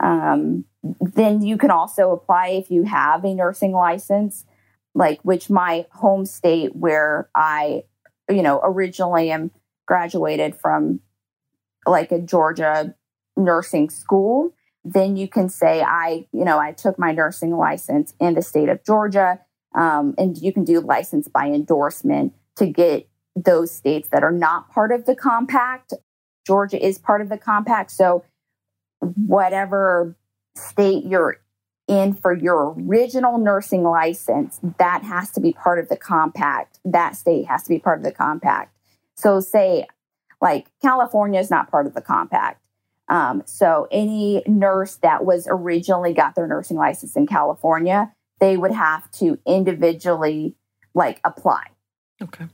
Um, 0.00 0.64
then 1.00 1.42
you 1.42 1.56
can 1.56 1.70
also 1.70 2.10
apply 2.10 2.48
if 2.48 2.70
you 2.70 2.84
have 2.84 3.24
a 3.24 3.34
nursing 3.34 3.72
license, 3.72 4.44
like 4.94 5.20
which 5.22 5.48
my 5.48 5.86
home 5.92 6.24
state 6.26 6.74
where 6.74 7.28
I, 7.34 7.84
you 8.28 8.42
know, 8.42 8.60
originally 8.62 9.30
am 9.30 9.50
graduated 9.86 10.56
from 10.56 11.00
like 11.86 12.12
a 12.12 12.18
Georgia 12.18 12.94
nursing 13.36 13.90
school. 13.90 14.52
Then 14.84 15.16
you 15.16 15.28
can 15.28 15.48
say, 15.48 15.82
I, 15.82 16.26
you 16.32 16.44
know, 16.44 16.58
I 16.58 16.72
took 16.72 16.98
my 16.98 17.12
nursing 17.12 17.56
license 17.56 18.14
in 18.20 18.34
the 18.34 18.42
state 18.42 18.68
of 18.68 18.84
Georgia. 18.84 19.40
Um, 19.74 20.14
and 20.18 20.36
you 20.38 20.52
can 20.52 20.64
do 20.64 20.80
license 20.80 21.28
by 21.28 21.46
endorsement 21.46 22.32
to 22.56 22.66
get 22.66 23.08
those 23.34 23.72
states 23.72 24.08
that 24.10 24.22
are 24.22 24.32
not 24.32 24.70
part 24.70 24.92
of 24.92 25.06
the 25.06 25.16
compact. 25.16 25.92
Georgia 26.46 26.84
is 26.84 26.98
part 26.98 27.20
of 27.20 27.28
the 27.28 27.38
compact. 27.38 27.90
So 27.90 28.24
whatever 29.00 30.16
state 30.54 31.04
you're 31.04 31.38
in 31.86 32.14
for 32.14 32.34
your 32.34 32.74
original 32.78 33.38
nursing 33.38 33.82
license, 33.82 34.58
that 34.78 35.02
has 35.02 35.30
to 35.32 35.40
be 35.40 35.52
part 35.52 35.78
of 35.78 35.88
the 35.88 35.96
compact. 35.96 36.78
That 36.84 37.16
state 37.16 37.46
has 37.46 37.64
to 37.64 37.68
be 37.68 37.78
part 37.78 37.98
of 37.98 38.04
the 38.04 38.12
compact. 38.12 38.74
So, 39.16 39.40
say, 39.40 39.86
like 40.40 40.68
California 40.82 41.40
is 41.40 41.50
not 41.50 41.70
part 41.70 41.86
of 41.86 41.94
the 41.94 42.00
compact. 42.00 42.60
Um, 43.08 43.42
so, 43.44 43.86
any 43.90 44.42
nurse 44.46 44.96
that 44.96 45.24
was 45.24 45.46
originally 45.48 46.14
got 46.14 46.34
their 46.34 46.46
nursing 46.46 46.76
license 46.76 47.16
in 47.16 47.26
California, 47.26 48.12
they 48.44 48.58
would 48.58 48.72
have 48.72 49.10
to 49.10 49.38
individually 49.46 50.54
like 50.94 51.18
apply. 51.24 51.64
Okay. 52.22 52.46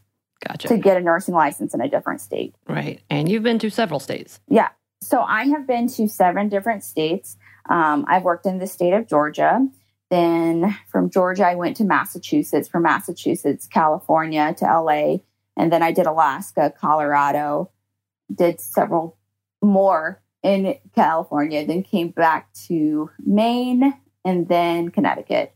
Gotcha. 0.46 0.68
To 0.68 0.78
get 0.78 0.96
a 0.96 1.00
nursing 1.00 1.34
license 1.34 1.74
in 1.74 1.80
a 1.80 1.88
different 1.88 2.20
state. 2.20 2.54
Right. 2.68 3.02
And 3.10 3.28
you've 3.28 3.42
been 3.42 3.58
to 3.58 3.70
several 3.70 3.98
states. 3.98 4.38
Yeah. 4.48 4.68
So 5.02 5.20
I 5.20 5.44
have 5.48 5.66
been 5.66 5.88
to 5.88 6.08
seven 6.08 6.48
different 6.48 6.84
states. 6.84 7.36
Um, 7.68 8.04
I've 8.08 8.22
worked 8.22 8.46
in 8.46 8.58
the 8.58 8.68
state 8.68 8.92
of 8.92 9.08
Georgia. 9.08 9.66
Then 10.10 10.76
from 10.86 11.10
Georgia, 11.10 11.46
I 11.46 11.56
went 11.56 11.76
to 11.78 11.84
Massachusetts. 11.84 12.68
From 12.68 12.84
Massachusetts, 12.84 13.66
California 13.66 14.54
to 14.58 14.64
LA. 14.64 15.18
And 15.56 15.72
then 15.72 15.82
I 15.82 15.90
did 15.90 16.06
Alaska, 16.06 16.72
Colorado, 16.80 17.70
did 18.32 18.60
several 18.60 19.18
more 19.60 20.22
in 20.42 20.76
California, 20.94 21.66
then 21.66 21.82
came 21.82 22.10
back 22.10 22.50
to 22.68 23.10
Maine 23.18 23.92
and 24.24 24.48
then 24.48 24.90
Connecticut. 24.90 25.52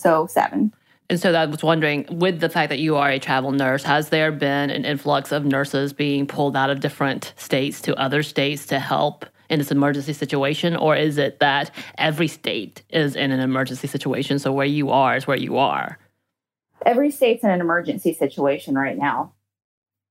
So 0.00 0.26
seven. 0.26 0.72
And 1.10 1.20
so 1.20 1.32
I 1.34 1.44
was 1.44 1.62
wondering, 1.62 2.06
with 2.08 2.40
the 2.40 2.48
fact 2.48 2.70
that 2.70 2.78
you 2.78 2.96
are 2.96 3.10
a 3.10 3.18
travel 3.18 3.52
nurse, 3.52 3.82
has 3.82 4.10
there 4.10 4.30
been 4.30 4.70
an 4.70 4.84
influx 4.84 5.32
of 5.32 5.44
nurses 5.44 5.92
being 5.92 6.26
pulled 6.26 6.56
out 6.56 6.70
of 6.70 6.80
different 6.80 7.34
states 7.36 7.80
to 7.82 7.94
other 7.96 8.22
states 8.22 8.64
to 8.66 8.78
help 8.78 9.26
in 9.50 9.58
this 9.58 9.72
emergency 9.72 10.12
situation? 10.12 10.76
Or 10.76 10.94
is 10.96 11.18
it 11.18 11.40
that 11.40 11.72
every 11.98 12.28
state 12.28 12.82
is 12.90 13.16
in 13.16 13.32
an 13.32 13.40
emergency 13.40 13.88
situation? 13.88 14.38
So 14.38 14.52
where 14.52 14.66
you 14.66 14.90
are 14.90 15.16
is 15.16 15.26
where 15.26 15.36
you 15.36 15.58
are? 15.58 15.98
Every 16.86 17.10
state's 17.10 17.44
in 17.44 17.50
an 17.50 17.60
emergency 17.60 18.14
situation 18.14 18.74
right 18.76 18.96
now. 18.96 19.32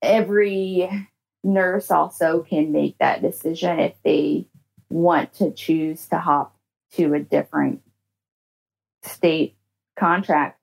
Every 0.02 1.08
nurse 1.44 1.90
also 1.90 2.42
can 2.42 2.74
make 2.74 2.98
that 3.00 3.22
decision 3.22 3.80
if 3.80 3.96
they 4.04 4.48
want 4.90 5.34
to 5.36 5.52
choose 5.52 6.08
to 6.08 6.20
hop 6.20 6.56
to 6.92 7.14
a 7.14 7.20
different 7.20 7.82
state 9.04 9.56
contract. 10.00 10.58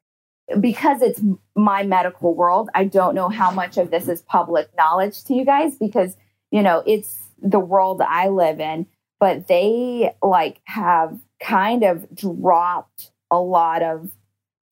Because 0.61 1.03
it's 1.03 1.21
my 1.57 1.83
medical 1.83 2.35
world, 2.35 2.71
I 2.75 2.85
don't 2.85 3.15
know 3.17 3.29
how 3.29 3.51
much 3.51 3.79
of 3.79 3.91
this 3.91 4.09
is 4.09 4.23
public 4.23 4.69
knowledge 4.77 5.25
to 5.25 5.35
you 5.35 5.45
guys 5.45 5.77
because, 5.77 6.17
you 6.53 6.63
know, 6.63 6.85
it's 6.87 7.21
the 7.43 7.59
world 7.59 8.01
I 8.01 8.29
live 8.29 8.61
in, 8.61 8.87
but 9.19 9.49
they 9.49 10.15
like 10.23 10.61
have 10.65 11.19
kind 11.41 11.83
of 11.83 12.07
dropped 12.15 13.11
a 13.31 13.41
lot 13.41 13.83
of 13.83 14.11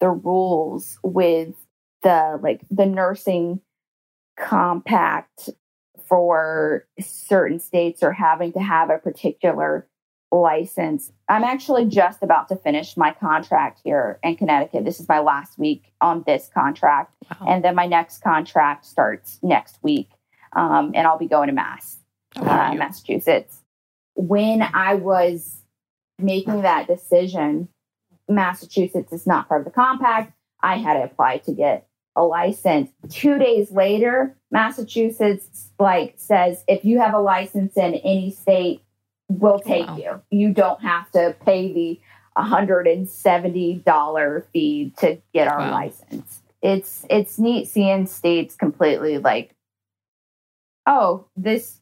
the 0.00 0.10
rules 0.10 0.98
with 1.02 1.54
the 2.02 2.38
like 2.40 2.60
the 2.70 2.86
nursing 2.86 3.60
compact 4.38 5.50
for 6.06 6.86
certain 7.00 7.58
states 7.58 8.02
or 8.02 8.12
having 8.12 8.52
to 8.52 8.60
have 8.60 8.90
a 8.90 8.98
particular 8.98 9.88
license. 10.34 11.12
I'm 11.28 11.44
actually 11.44 11.86
just 11.86 12.22
about 12.22 12.48
to 12.48 12.56
finish 12.56 12.96
my 12.96 13.12
contract 13.12 13.80
here 13.84 14.18
in 14.22 14.36
Connecticut. 14.36 14.84
This 14.84 15.00
is 15.00 15.08
my 15.08 15.20
last 15.20 15.58
week 15.58 15.92
on 16.00 16.22
this 16.26 16.50
contract. 16.52 17.14
Wow. 17.30 17.46
And 17.48 17.64
then 17.64 17.74
my 17.74 17.86
next 17.86 18.22
contract 18.22 18.84
starts 18.84 19.38
next 19.42 19.78
week. 19.82 20.10
Um, 20.52 20.92
and 20.94 21.06
I'll 21.06 21.18
be 21.18 21.26
going 21.26 21.48
to 21.48 21.54
Mass, 21.54 21.98
uh, 22.36 22.74
Massachusetts. 22.74 23.60
When 24.14 24.62
I 24.62 24.94
was 24.94 25.62
making 26.18 26.62
that 26.62 26.86
decision, 26.86 27.68
Massachusetts 28.28 29.12
is 29.12 29.26
not 29.26 29.48
part 29.48 29.62
of 29.62 29.64
the 29.64 29.72
compact. 29.72 30.32
I 30.62 30.78
had 30.78 30.94
to 30.94 31.04
apply 31.04 31.38
to 31.38 31.52
get 31.52 31.86
a 32.16 32.22
license. 32.22 32.90
Two 33.08 33.38
days 33.38 33.72
later, 33.72 34.36
Massachusetts 34.50 35.70
like 35.78 36.14
says 36.16 36.62
if 36.68 36.84
you 36.84 37.00
have 37.00 37.14
a 37.14 37.18
license 37.18 37.76
in 37.76 37.94
any 37.94 38.30
state 38.30 38.83
will 39.28 39.62
oh, 39.64 39.68
take 39.68 39.86
wow. 39.86 39.96
you. 39.96 40.20
You 40.30 40.52
don't 40.52 40.82
have 40.82 41.10
to 41.12 41.36
pay 41.44 41.72
the 41.72 42.00
$170 42.36 44.44
fee 44.52 44.92
to 44.98 45.18
get 45.32 45.48
our 45.48 45.58
wow. 45.58 45.70
license. 45.70 46.42
It's 46.62 47.06
it's 47.10 47.38
neat 47.38 47.68
seeing 47.68 48.06
states 48.06 48.56
completely 48.56 49.18
like, 49.18 49.54
oh, 50.86 51.26
this 51.36 51.80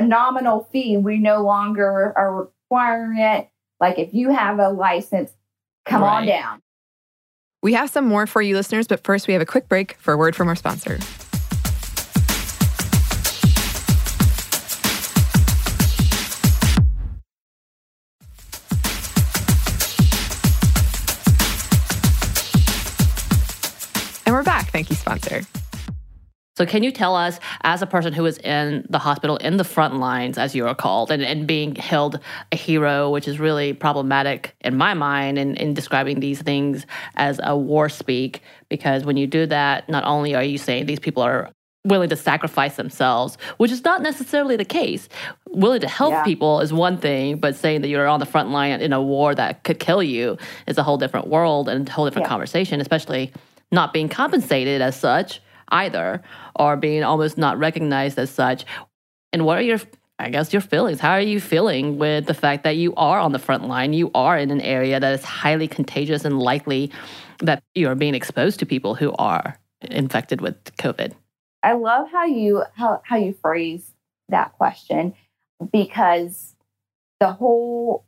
nominal 0.00 0.66
fee, 0.72 0.96
we 0.96 1.18
no 1.18 1.42
longer 1.42 2.14
are 2.16 2.48
requiring 2.70 3.18
it. 3.18 3.50
Like 3.80 3.98
if 3.98 4.14
you 4.14 4.30
have 4.30 4.58
a 4.58 4.70
license, 4.70 5.32
come 5.84 6.00
right. 6.02 6.20
on 6.20 6.26
down. 6.26 6.62
We 7.62 7.74
have 7.74 7.90
some 7.90 8.06
more 8.06 8.26
for 8.26 8.40
you 8.40 8.56
listeners, 8.56 8.86
but 8.86 9.04
first 9.04 9.26
we 9.26 9.34
have 9.34 9.42
a 9.42 9.46
quick 9.46 9.68
break 9.68 9.96
for 9.98 10.14
a 10.14 10.16
word 10.16 10.34
from 10.36 10.48
our 10.48 10.56
sponsor. 10.56 10.98
Thank 24.68 24.90
you, 24.90 24.96
sponsor. 24.96 25.42
So, 26.58 26.66
can 26.66 26.82
you 26.82 26.90
tell 26.90 27.14
us, 27.14 27.38
as 27.62 27.82
a 27.82 27.86
person 27.86 28.12
who 28.12 28.26
is 28.26 28.36
in 28.38 28.84
the 28.90 28.98
hospital, 28.98 29.36
in 29.36 29.58
the 29.58 29.64
front 29.64 29.98
lines, 29.98 30.38
as 30.38 30.56
you 30.56 30.66
are 30.66 30.74
called, 30.74 31.12
and, 31.12 31.22
and 31.22 31.46
being 31.46 31.76
held 31.76 32.18
a 32.50 32.56
hero, 32.56 33.10
which 33.10 33.28
is 33.28 33.38
really 33.38 33.72
problematic 33.72 34.56
in 34.62 34.76
my 34.76 34.92
mind, 34.92 35.38
in, 35.38 35.54
in 35.54 35.72
describing 35.72 36.18
these 36.18 36.42
things 36.42 36.84
as 37.14 37.38
a 37.44 37.56
war 37.56 37.88
speak, 37.88 38.42
because 38.68 39.04
when 39.04 39.16
you 39.16 39.28
do 39.28 39.46
that, 39.46 39.88
not 39.88 40.02
only 40.02 40.34
are 40.34 40.42
you 40.42 40.58
saying 40.58 40.86
these 40.86 40.98
people 40.98 41.22
are 41.22 41.48
willing 41.84 42.08
to 42.08 42.16
sacrifice 42.16 42.74
themselves, 42.74 43.38
which 43.58 43.70
is 43.70 43.84
not 43.84 44.02
necessarily 44.02 44.56
the 44.56 44.64
case. 44.64 45.08
Willing 45.50 45.80
to 45.80 45.88
help 45.88 46.10
yeah. 46.10 46.24
people 46.24 46.60
is 46.60 46.72
one 46.72 46.98
thing, 46.98 47.38
but 47.38 47.54
saying 47.54 47.82
that 47.82 47.88
you're 47.88 48.08
on 48.08 48.18
the 48.18 48.26
front 48.26 48.50
line 48.50 48.80
in 48.80 48.92
a 48.92 49.00
war 49.00 49.32
that 49.34 49.62
could 49.62 49.78
kill 49.78 50.02
you 50.02 50.36
is 50.66 50.76
a 50.76 50.82
whole 50.82 50.98
different 50.98 51.28
world 51.28 51.68
and 51.68 51.88
a 51.88 51.92
whole 51.92 52.04
different 52.04 52.26
yeah. 52.26 52.30
conversation, 52.30 52.80
especially 52.80 53.32
not 53.72 53.92
being 53.92 54.08
compensated 54.08 54.80
as 54.80 54.98
such. 54.98 55.40
either, 55.70 56.22
or 56.56 56.76
being 56.76 57.04
almost 57.04 57.36
not 57.36 57.58
recognized 57.58 58.18
as 58.18 58.30
such. 58.30 58.64
And 59.34 59.44
what 59.44 59.58
are 59.58 59.62
your 59.62 59.78
I 60.18 60.30
guess 60.30 60.52
your 60.52 60.62
feelings. 60.62 60.98
How 60.98 61.12
are 61.12 61.20
you 61.20 61.40
feeling 61.40 61.96
with 61.96 62.26
the 62.26 62.34
fact 62.34 62.64
that 62.64 62.76
you 62.76 62.92
are 62.96 63.20
on 63.20 63.30
the 63.30 63.38
front 63.38 63.68
line? 63.68 63.92
You 63.92 64.10
are 64.16 64.36
in 64.36 64.50
an 64.50 64.60
area 64.60 64.98
that 64.98 65.12
is 65.12 65.24
highly 65.24 65.68
contagious 65.68 66.24
and 66.24 66.40
likely 66.40 66.90
that 67.38 67.62
you 67.76 67.86
are 67.88 67.94
being 67.94 68.16
exposed 68.16 68.58
to 68.58 68.66
people 68.66 68.96
who 68.96 69.12
are 69.12 69.56
infected 69.82 70.40
with 70.40 70.56
COVID. 70.76 71.12
I 71.62 71.74
love 71.74 72.10
how 72.10 72.24
you 72.24 72.64
how, 72.74 73.00
how 73.04 73.16
you 73.16 73.32
phrase 73.32 73.94
that 74.28 74.52
question 74.54 75.14
because 75.72 76.56
the 77.20 77.32
whole 77.32 78.04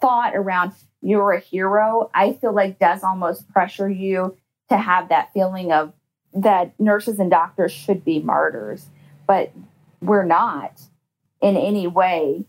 thought 0.00 0.34
around 0.34 0.72
you're 1.02 1.32
a 1.32 1.40
hero, 1.40 2.10
I 2.14 2.32
feel 2.32 2.54
like 2.54 2.78
does 2.78 3.02
almost 3.02 3.48
pressure 3.50 3.90
you 3.90 4.36
to 4.68 4.76
have 4.76 5.08
that 5.08 5.32
feeling 5.32 5.72
of 5.72 5.92
that 6.34 6.78
nurses 6.78 7.18
and 7.18 7.30
doctors 7.30 7.72
should 7.72 8.04
be 8.04 8.20
martyrs, 8.20 8.86
but 9.26 9.52
we're 10.00 10.24
not 10.24 10.80
in 11.40 11.56
any 11.56 11.86
way. 11.86 12.44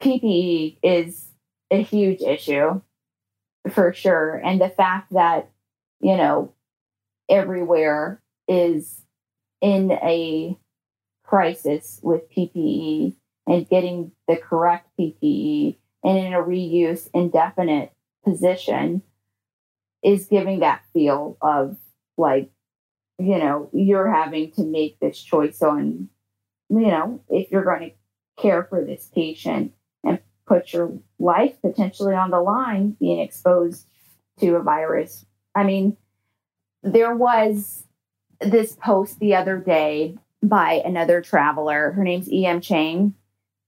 PPE 0.00 0.78
is 0.82 1.26
a 1.70 1.82
huge 1.82 2.22
issue 2.22 2.80
for 3.70 3.92
sure. 3.92 4.36
And 4.36 4.60
the 4.60 4.70
fact 4.70 5.12
that, 5.12 5.50
you 6.00 6.16
know, 6.16 6.52
everywhere 7.28 8.22
is 8.48 9.02
in 9.60 9.92
a 9.92 10.56
crisis 11.22 12.00
with 12.02 12.30
PPE 12.30 13.14
and 13.46 13.68
getting 13.68 14.12
the 14.26 14.36
correct 14.36 14.88
PPE 14.98 15.76
and 16.02 16.18
in 16.18 16.32
a 16.32 16.38
reuse 16.38 17.08
indefinite 17.12 17.92
position 18.24 19.02
is 20.02 20.26
giving 20.26 20.60
that 20.60 20.82
feel 20.92 21.36
of 21.42 21.76
like, 22.16 22.50
you 23.18 23.38
know, 23.38 23.68
you're 23.72 24.10
having 24.10 24.50
to 24.52 24.64
make 24.64 24.98
this 25.00 25.20
choice 25.20 25.62
on, 25.62 26.08
you 26.68 26.86
know, 26.86 27.20
if 27.28 27.50
you're 27.50 27.64
going 27.64 27.90
to 27.90 28.42
care 28.42 28.64
for 28.64 28.84
this 28.84 29.10
patient 29.14 29.72
and 30.04 30.18
put 30.46 30.72
your 30.72 30.92
life 31.18 31.54
potentially 31.60 32.14
on 32.14 32.30
the 32.30 32.40
line 32.40 32.96
being 32.98 33.20
exposed 33.20 33.86
to 34.38 34.56
a 34.56 34.62
virus. 34.62 35.26
I 35.54 35.64
mean, 35.64 35.96
there 36.82 37.14
was 37.14 37.84
this 38.40 38.74
post 38.76 39.18
the 39.18 39.34
other 39.34 39.58
day 39.58 40.16
by 40.42 40.80
another 40.84 41.20
traveler. 41.20 41.92
Her 41.92 42.04
name's 42.04 42.30
E.M. 42.32 42.60
Chang. 42.60 43.14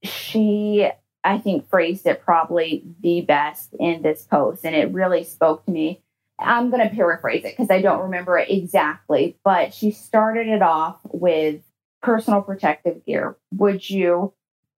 She, 0.02 0.88
I 1.22 1.38
think, 1.38 1.68
phrased 1.68 2.06
it 2.06 2.24
probably 2.24 2.84
the 3.00 3.20
best 3.20 3.74
in 3.78 4.02
this 4.02 4.22
post, 4.22 4.64
and 4.64 4.74
it 4.74 4.90
really 4.92 5.24
spoke 5.24 5.64
to 5.66 5.70
me. 5.70 6.02
I'm 6.44 6.70
going 6.70 6.88
to 6.88 6.94
paraphrase 6.94 7.44
it 7.44 7.56
because 7.56 7.70
I 7.70 7.80
don't 7.80 8.02
remember 8.02 8.38
it 8.38 8.50
exactly, 8.50 9.38
but 9.44 9.74
she 9.74 9.90
started 9.90 10.48
it 10.48 10.62
off 10.62 10.98
with 11.04 11.62
personal 12.02 12.42
protective 12.42 13.04
gear. 13.04 13.36
Would 13.54 13.88
you 13.88 14.32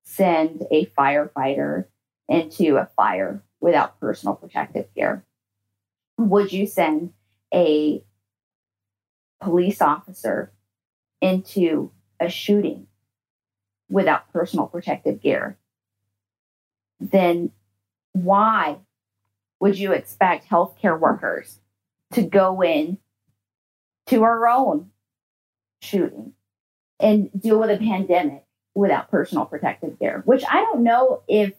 send 0.04 0.64
a 0.70 0.86
firefighter 0.98 1.86
into 2.28 2.76
a 2.76 2.88
fire 2.96 3.42
without 3.60 3.98
personal 4.00 4.34
protective 4.34 4.86
gear? 4.94 5.24
Would 6.18 6.52
you 6.52 6.66
send 6.66 7.12
a 7.52 8.02
police 9.40 9.80
officer 9.80 10.52
into 11.20 11.90
a 12.20 12.28
shooting 12.28 12.86
without 13.88 14.32
personal 14.32 14.66
protective 14.66 15.20
gear, 15.20 15.58
then 17.00 17.50
why 18.12 18.78
would 19.64 19.78
you 19.78 19.92
expect 19.92 20.46
healthcare 20.46 21.00
workers 21.00 21.58
to 22.12 22.20
go 22.20 22.60
in 22.62 22.98
to 24.06 24.22
our 24.22 24.46
own 24.46 24.90
shooting 25.80 26.34
and 27.00 27.30
deal 27.40 27.58
with 27.58 27.70
a 27.70 27.78
pandemic 27.78 28.44
without 28.74 29.10
personal 29.10 29.46
protective 29.46 29.98
gear? 29.98 30.20
Which 30.26 30.44
I 30.46 30.60
don't 30.60 30.82
know 30.82 31.22
if 31.28 31.54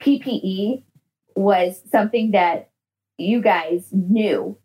PPE 0.00 0.82
was 1.36 1.78
something 1.90 2.30
that 2.30 2.70
you 3.18 3.42
guys 3.42 3.84
knew 3.92 4.56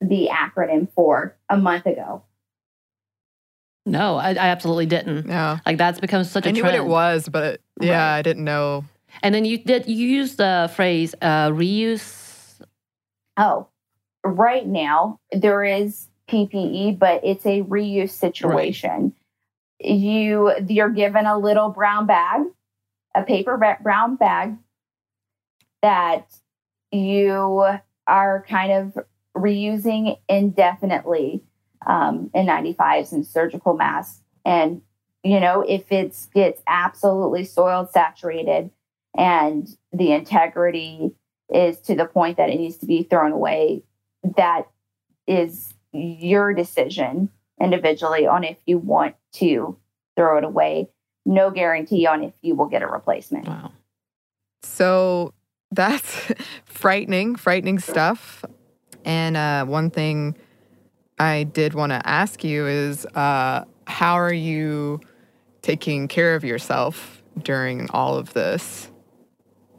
the 0.00 0.28
acronym 0.30 0.92
for 0.94 1.36
a 1.48 1.56
month 1.56 1.86
ago. 1.86 2.22
No, 3.84 4.14
I, 4.14 4.28
I 4.30 4.36
absolutely 4.36 4.86
didn't. 4.86 5.26
Yeah. 5.26 5.58
Like 5.66 5.76
that's 5.76 5.98
become 5.98 6.22
such 6.22 6.46
I 6.46 6.50
a 6.50 6.52
knew 6.52 6.60
trend. 6.60 6.76
what 6.78 6.86
it 6.86 6.88
was, 6.88 7.28
but 7.28 7.60
yeah, 7.80 8.10
Right. 8.12 8.18
I 8.18 8.22
didn't 8.22 8.44
know. 8.44 8.84
And 9.22 9.34
then 9.34 9.44
you 9.44 9.58
did 9.58 9.88
you 9.88 10.06
used 10.06 10.38
the 10.38 10.70
phrase 10.74 11.14
uh, 11.20 11.48
reuse. 11.50 12.60
Oh, 13.36 13.68
right 14.24 14.66
now 14.66 15.18
there 15.32 15.64
is 15.64 16.08
PPE, 16.28 16.98
but 16.98 17.20
it's 17.24 17.46
a 17.46 17.62
reuse 17.62 18.10
situation. 18.10 19.14
You 19.78 20.52
you're 20.68 20.90
given 20.90 21.26
a 21.26 21.38
little 21.38 21.70
brown 21.70 22.06
bag, 22.06 22.42
a 23.14 23.22
paper 23.22 23.58
brown 23.82 24.16
bag 24.16 24.56
that 25.82 26.26
you 26.92 27.64
are 28.06 28.44
kind 28.48 28.72
of 28.72 29.04
reusing 29.36 30.18
indefinitely 30.28 31.42
um, 31.86 32.30
N95s 32.34 33.12
and 33.12 33.26
surgical 33.26 33.74
masks. 33.74 34.20
And 34.44 34.82
you 35.22 35.38
know, 35.38 35.62
if 35.68 35.92
it 35.92 36.16
gets 36.34 36.62
absolutely 36.66 37.44
soiled, 37.44 37.90
saturated, 37.90 38.70
and 39.16 39.68
the 39.92 40.12
integrity 40.12 41.12
is 41.52 41.80
to 41.80 41.94
the 41.94 42.04
point 42.04 42.36
that 42.36 42.50
it 42.50 42.58
needs 42.58 42.78
to 42.78 42.86
be 42.86 43.02
thrown 43.02 43.32
away, 43.32 43.82
that 44.36 44.68
is 45.26 45.74
your 45.92 46.54
decision 46.54 47.30
individually 47.60 48.26
on 48.26 48.44
if 48.44 48.56
you 48.66 48.78
want 48.78 49.14
to 49.32 49.76
throw 50.16 50.38
it 50.38 50.44
away. 50.44 50.88
No 51.26 51.50
guarantee 51.50 52.06
on 52.06 52.24
if 52.24 52.32
you 52.40 52.54
will 52.54 52.66
get 52.66 52.82
a 52.82 52.86
replacement. 52.86 53.46
Wow. 53.46 53.72
So 54.62 55.34
that's 55.70 56.32
frightening, 56.64 57.36
frightening 57.36 57.78
stuff. 57.78 58.44
And 59.04 59.36
uh, 59.36 59.64
one 59.64 59.90
thing 59.90 60.36
I 61.18 61.44
did 61.44 61.74
want 61.74 61.90
to 61.90 62.06
ask 62.08 62.44
you 62.44 62.66
is 62.66 63.06
uh, 63.06 63.64
how 63.86 64.14
are 64.14 64.32
you 64.32 65.00
taking 65.62 66.08
care 66.08 66.34
of 66.34 66.44
yourself 66.44 67.22
during 67.42 67.90
all 67.90 68.16
of 68.16 68.32
this? 68.32 68.90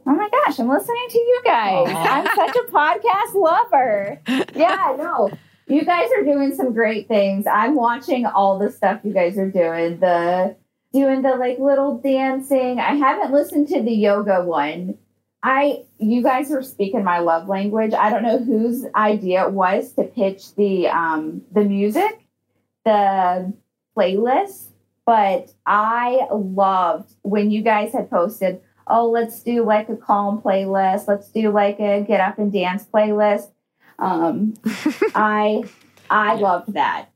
Oh 0.04 0.14
my 0.14 0.28
gosh, 0.28 0.58
I'm 0.58 0.68
listening 0.68 1.06
to 1.10 1.18
you 1.18 1.40
guys. 1.44 1.88
I'm 1.88 2.26
such 2.34 2.56
a 2.56 2.70
podcast 2.70 3.34
lover. 3.34 4.20
Yeah, 4.54 4.96
no. 4.98 5.30
You 5.68 5.84
guys 5.84 6.10
are 6.16 6.24
doing 6.24 6.54
some 6.54 6.72
great 6.72 7.06
things. 7.08 7.46
I'm 7.46 7.74
watching 7.76 8.26
all 8.26 8.58
the 8.58 8.70
stuff 8.70 9.00
you 9.04 9.12
guys 9.12 9.38
are 9.38 9.50
doing. 9.50 10.00
The 10.00 10.56
doing 10.92 11.22
the 11.22 11.36
like 11.36 11.58
little 11.58 11.98
dancing. 11.98 12.80
I 12.80 12.94
haven't 12.94 13.32
listened 13.32 13.68
to 13.68 13.82
the 13.82 13.92
yoga 13.92 14.44
one. 14.44 14.98
I 15.42 15.84
you 15.98 16.22
guys 16.22 16.50
are 16.52 16.62
speaking 16.62 17.04
my 17.04 17.20
love 17.20 17.48
language. 17.48 17.94
I 17.94 18.10
don't 18.10 18.22
know 18.22 18.38
whose 18.38 18.84
idea 18.94 19.46
it 19.46 19.52
was 19.52 19.92
to 19.94 20.04
pitch 20.04 20.54
the 20.56 20.88
um 20.88 21.42
the 21.52 21.62
music, 21.64 22.26
the 22.84 23.52
playlist, 23.96 24.68
but 25.06 25.52
I 25.64 26.26
loved 26.32 27.14
when 27.22 27.50
you 27.50 27.62
guys 27.62 27.92
had 27.92 28.10
posted 28.10 28.60
oh, 28.92 29.10
let's 29.10 29.42
do 29.42 29.64
like 29.64 29.88
a 29.88 29.96
calm 29.96 30.40
playlist. 30.40 31.08
Let's 31.08 31.28
do 31.30 31.50
like 31.50 31.80
a 31.80 32.04
get 32.06 32.20
up 32.20 32.38
and 32.38 32.52
dance 32.52 32.84
playlist. 32.84 33.50
Um, 33.98 34.54
I 35.14 35.64
I 36.10 36.34
loved 36.34 36.74
that. 36.74 37.08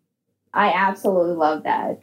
I 0.52 0.72
absolutely 0.72 1.34
loved 1.34 1.66
that. 1.66 2.00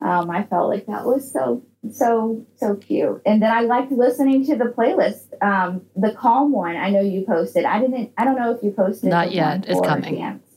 Um, 0.00 0.30
I 0.30 0.44
felt 0.44 0.70
like 0.70 0.86
that 0.86 1.04
was 1.04 1.30
so 1.30 1.62
so 1.92 2.46
so 2.56 2.76
cute. 2.76 3.20
And 3.26 3.42
then 3.42 3.52
I 3.52 3.60
liked 3.60 3.92
listening 3.92 4.46
to 4.46 4.56
the 4.56 4.64
playlist, 4.64 5.26
um, 5.42 5.82
the 5.94 6.12
calm 6.12 6.52
one. 6.52 6.76
I 6.76 6.88
know 6.88 7.00
you 7.00 7.24
posted. 7.26 7.64
I 7.64 7.78
didn't. 7.78 8.12
I 8.16 8.24
don't 8.24 8.36
know 8.36 8.52
if 8.52 8.62
you 8.62 8.70
posted. 8.70 9.10
Not 9.10 9.32
yet. 9.32 9.66
It's 9.68 9.80
coming. 9.80 10.16
Dance. 10.16 10.44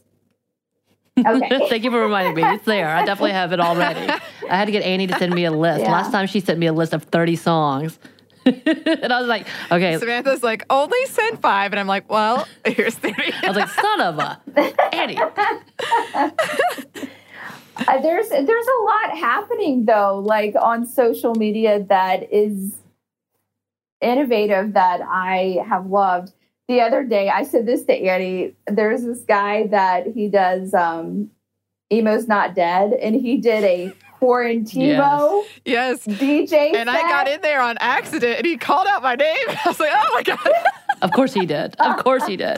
Okay. 1.15 1.69
Thank 1.69 1.84
you 1.84 1.91
for 1.91 2.02
reminding 2.02 2.34
me. 2.34 2.41
It's 2.41 2.65
there. 2.65 2.89
I 2.89 3.06
definitely 3.06 3.34
have 3.34 3.54
it 3.54 3.60
already. 3.60 3.99
I 4.49 4.56
had 4.56 4.65
to 4.65 4.71
get 4.71 4.82
Annie 4.82 5.06
to 5.06 5.15
send 5.19 5.32
me 5.32 5.45
a 5.45 5.52
list. 5.52 5.82
Yeah. 5.82 5.91
Last 5.91 6.12
time 6.12 6.26
she 6.26 6.39
sent 6.39 6.58
me 6.58 6.65
a 6.65 6.73
list 6.73 6.91
of 6.91 7.04
30 7.04 7.36
songs. 7.36 7.99
and 8.46 9.14
I 9.14 9.20
was 9.20 9.28
like, 9.28 9.48
okay. 9.72 9.98
Samantha's 9.98 10.44
like, 10.44 10.66
only 10.70 11.06
send 11.06 11.42
five. 11.42 11.72
And 11.72 11.80
I'm 11.80 11.88
like, 11.88 12.10
well, 12.10 12.48
here's 12.66 12.96
30. 12.96 13.34
I 13.44 13.48
was 13.48 13.58
like, 13.58 13.70
son 13.70 14.02
of 14.02 14.20
a 14.20 14.42
Annie. 14.96 15.18
Uh, 17.88 18.00
there's 18.02 18.30
there's 18.30 18.68
a 18.68 18.84
lot 18.84 19.18
happening 19.18 19.86
though, 19.86 20.20
like 20.24 20.54
on 20.62 20.86
social 20.86 21.34
media 21.34 21.84
that 21.90 22.32
is 22.32 22.76
innovative 24.00 24.74
that 24.74 25.02
I 25.02 25.64
have 25.68 25.88
loved. 25.88 26.34
The 26.68 26.82
other 26.82 27.04
day, 27.04 27.30
I 27.30 27.44
said 27.44 27.66
this 27.66 27.84
to 27.86 27.94
Annie. 27.94 28.54
There's 28.68 29.04
this 29.04 29.22
guy 29.22 29.68
that 29.68 30.08
he 30.08 30.30
does 30.30 30.74
um, 30.74 31.32
emo's 31.92 32.28
not 32.28 32.56
dead, 32.56 32.94
and 32.94 33.16
he 33.16 33.38
did 33.38 33.64
a 33.64 33.94
Quarantino 34.24 35.44
yes. 35.66 36.06
DJ. 36.06 36.74
And 36.76 36.90
I 36.90 37.02
got 37.02 37.28
in 37.28 37.42
there 37.42 37.62
on 37.62 37.78
accident 37.80 38.38
and 38.38 38.46
he 38.46 38.58
called 38.58 38.88
out 38.88 39.04
my 39.04 39.16
name. 39.16 39.36
I 39.48 39.62
was 39.66 39.80
like, 39.80 39.92
oh 39.94 40.12
my 40.14 40.24
God. 40.24 40.54
Of 41.02 41.12
course 41.12 41.34
he 41.34 41.46
did. 41.46 41.76
Of 41.80 42.04
course 42.04 42.26
he 42.26 42.38
did. 42.38 42.58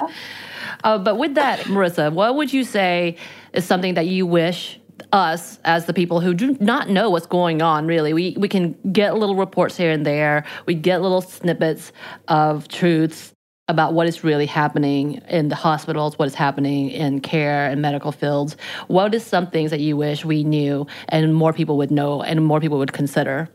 Uh, 0.83 0.97
but 0.99 1.17
with 1.17 1.35
that, 1.35 1.61
Marissa, 1.61 2.11
what 2.11 2.35
would 2.35 2.53
you 2.53 2.63
say 2.63 3.17
is 3.53 3.65
something 3.65 3.95
that 3.95 4.05
you 4.05 4.25
wish 4.27 4.79
us 5.11 5.59
as 5.65 5.85
the 5.85 5.93
people 5.93 6.19
who 6.19 6.33
do 6.33 6.57
not 6.59 6.89
know 6.89 7.09
what's 7.09 7.25
going 7.25 7.61
on 7.61 7.85
really 7.85 8.13
we 8.13 8.35
we 8.37 8.47
can 8.47 8.73
get 8.91 9.15
little 9.15 9.35
reports 9.35 9.77
here 9.77 9.91
and 9.91 10.05
there 10.05 10.45
we 10.65 10.73
get 10.73 11.01
little 11.01 11.21
snippets 11.21 11.91
of 12.27 12.67
truths 12.67 13.34
about 13.67 13.93
what 13.93 14.07
is 14.07 14.23
really 14.23 14.45
happening 14.45 15.15
in 15.27 15.49
the 15.49 15.55
hospitals 15.55 16.17
what 16.19 16.27
is 16.27 16.35
happening 16.35 16.89
in 16.89 17.19
care 17.19 17.69
and 17.69 17.81
medical 17.81 18.11
fields 18.11 18.55
what 18.87 19.13
is 19.13 19.23
some 19.23 19.47
things 19.47 19.71
that 19.71 19.79
you 19.79 19.97
wish 19.97 20.23
we 20.23 20.43
knew 20.43 20.85
and 21.09 21.33
more 21.33 21.53
people 21.53 21.77
would 21.77 21.91
know 21.91 22.21
and 22.21 22.43
more 22.45 22.59
people 22.59 22.77
would 22.77 22.93
consider 22.93 23.49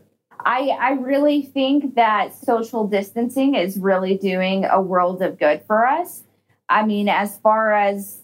I, 0.45 0.69
I 0.79 0.91
really 0.93 1.43
think 1.43 1.95
that 1.95 2.33
social 2.35 2.87
distancing 2.87 3.55
is 3.55 3.77
really 3.77 4.17
doing 4.17 4.65
a 4.65 4.81
world 4.81 5.21
of 5.21 5.37
good 5.37 5.63
for 5.67 5.85
us. 5.85 6.23
I 6.67 6.83
mean, 6.83 7.09
as 7.09 7.37
far 7.37 7.73
as 7.73 8.21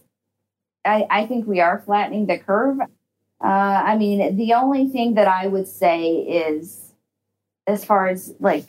I, 0.86 1.06
I 1.10 1.26
think 1.26 1.48
we 1.48 1.60
are 1.60 1.80
flattening 1.86 2.28
the 2.28 2.38
curve. 2.38 2.80
Uh, 2.80 3.48
I 3.48 3.98
mean, 3.98 4.36
the 4.36 4.54
only 4.54 4.88
thing 4.88 5.16
that 5.16 5.28
I 5.28 5.48
would 5.48 5.68
say 5.68 6.08
is, 6.16 6.94
as 7.68 7.84
far 7.86 8.08
as 8.08 8.34
like 8.40 8.66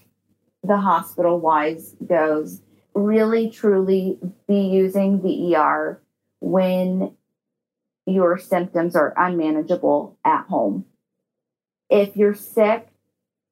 the 0.63 0.77
hospital 0.77 1.39
wise 1.39 1.95
goes, 2.07 2.61
really 2.95 3.51
truly 3.51 4.19
be 4.47 4.61
using 4.61 5.23
the 5.23 5.55
ER 5.55 6.01
when 6.41 7.15
your 8.07 8.39
symptoms 8.39 8.97
are 8.97 9.13
unmanageable 9.17 10.17
at 10.25 10.47
home. 10.47 10.85
If 11.91 12.17
you're 12.17 12.35
sick, 12.35 12.89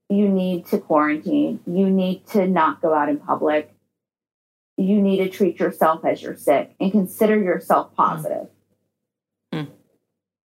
you 0.09 0.29
need 0.29 0.67
to 0.67 0.79
quarantine. 0.79 1.61
You 1.67 1.91
need 1.91 2.27
to 2.29 2.47
not 2.47 2.81
go 2.81 2.95
out 2.95 3.09
in 3.09 3.19
public. 3.19 3.75
You 4.77 5.01
need 5.01 5.19
to 5.19 5.29
treat 5.29 5.59
yourself 5.59 6.05
as 6.05 6.23
you're 6.23 6.37
sick 6.37 6.75
and 6.79 6.93
consider 6.93 7.39
yourself 7.39 7.95
positive. 7.95 8.49
Mm. 9.53 9.69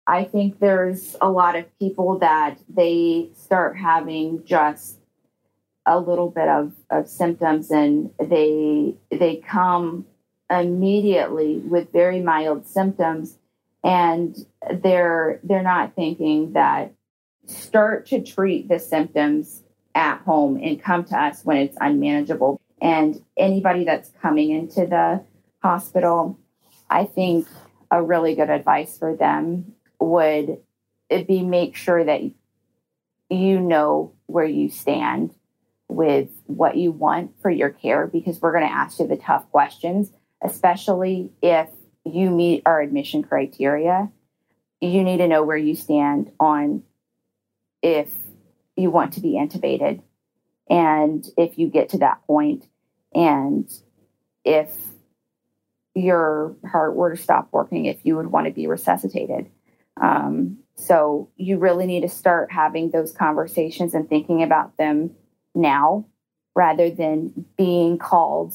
I 0.08 0.24
think 0.24 0.60
there's 0.60 1.16
a 1.22 1.30
lot 1.30 1.56
of 1.56 1.66
people 1.80 2.20
that 2.20 2.60
they 2.70 3.30
start 3.36 3.78
having 3.78 4.44
just 4.46 4.98
a 5.86 6.00
little 6.00 6.30
bit 6.30 6.48
of, 6.48 6.74
of 6.90 7.08
symptoms 7.08 7.72
and 7.72 8.12
they 8.20 8.96
they 9.10 9.38
come 9.38 10.06
immediately 10.50 11.58
with 11.58 11.92
very 11.92 12.22
mild 12.22 12.68
symptoms 12.68 13.38
and 13.84 14.46
they're 14.84 15.40
they're 15.44 15.64
not 15.64 15.96
thinking 15.96 16.54
that 16.54 16.94
start 17.48 18.06
to 18.08 18.22
treat 18.22 18.68
the 18.68 18.80
symptoms 18.80 19.64
at 19.96 20.20
home 20.20 20.60
and 20.62 20.82
come 20.82 21.04
to 21.06 21.18
us 21.18 21.44
when 21.44 21.58
it's 21.58 21.78
unmanageable. 21.82 22.62
And 22.82 23.24
anybody 23.38 23.84
that's 23.84 24.12
coming 24.22 24.52
into 24.52 24.86
the 24.86 25.24
hospital, 25.62 26.40
I 26.90 27.06
think 27.06 27.48
a 27.90 28.02
really 28.02 28.36
good 28.36 28.50
advice 28.50 28.98
for 28.98 29.16
them 29.16 29.74
would 30.00 30.58
be 31.10 31.44
make 31.44 31.76
sure 31.76 32.04
that 32.04 32.22
you 33.30 33.60
know 33.60 34.14
where 34.28 34.46
you 34.46 34.70
stand 34.70 35.34
with 35.92 36.30
what 36.46 36.78
you 36.78 36.92
want 36.92 37.32
for 37.42 37.50
your 37.50 37.70
care 37.70 38.08
because 38.08 38.42
we're 38.42 38.54
going 38.54 38.68
to 38.68 38.74
ask 38.74 39.00
you 39.00 39.08
the 39.08 39.18
tough 39.18 39.50
questions, 39.52 40.12
especially 40.44 41.32
if 41.42 41.70
you 42.06 42.30
meet 42.30 42.64
our 42.66 42.82
admission 42.82 43.24
criteria. 43.24 44.10
You 44.80 45.04
need 45.04 45.18
to 45.18 45.28
know 45.28 45.44
where 45.44 45.58
you 45.58 45.76
stand 45.76 46.32
on 46.40 46.84
if 47.82 48.14
you 48.76 48.90
want 48.90 49.14
to 49.14 49.20
be 49.20 49.34
intubated 49.34 50.02
and 50.70 51.26
if 51.38 51.58
you 51.58 51.68
get 51.68 51.90
to 51.90 51.98
that 52.00 52.26
point 52.26 52.68
and 53.14 53.70
if 54.46 54.76
your 55.94 56.56
heart 56.66 56.96
were 56.96 57.14
to 57.14 57.22
stop 57.22 57.50
working 57.52 57.86
if 57.86 58.06
you 58.06 58.16
would 58.16 58.28
want 58.28 58.48
to 58.48 58.54
be 58.54 58.68
resuscitated 58.68 59.50
um, 60.00 60.58
so 60.76 61.30
you 61.36 61.58
really 61.58 61.86
need 61.86 62.02
to 62.02 62.10
start 62.10 62.52
having 62.52 62.92
those 62.92 63.12
conversations 63.12 63.94
and 63.94 64.08
thinking 64.08 64.42
about 64.42 64.78
them 64.78 65.12
now 65.56 66.06
rather 66.56 66.90
than 66.90 67.46
being 67.58 67.98
called 67.98 68.54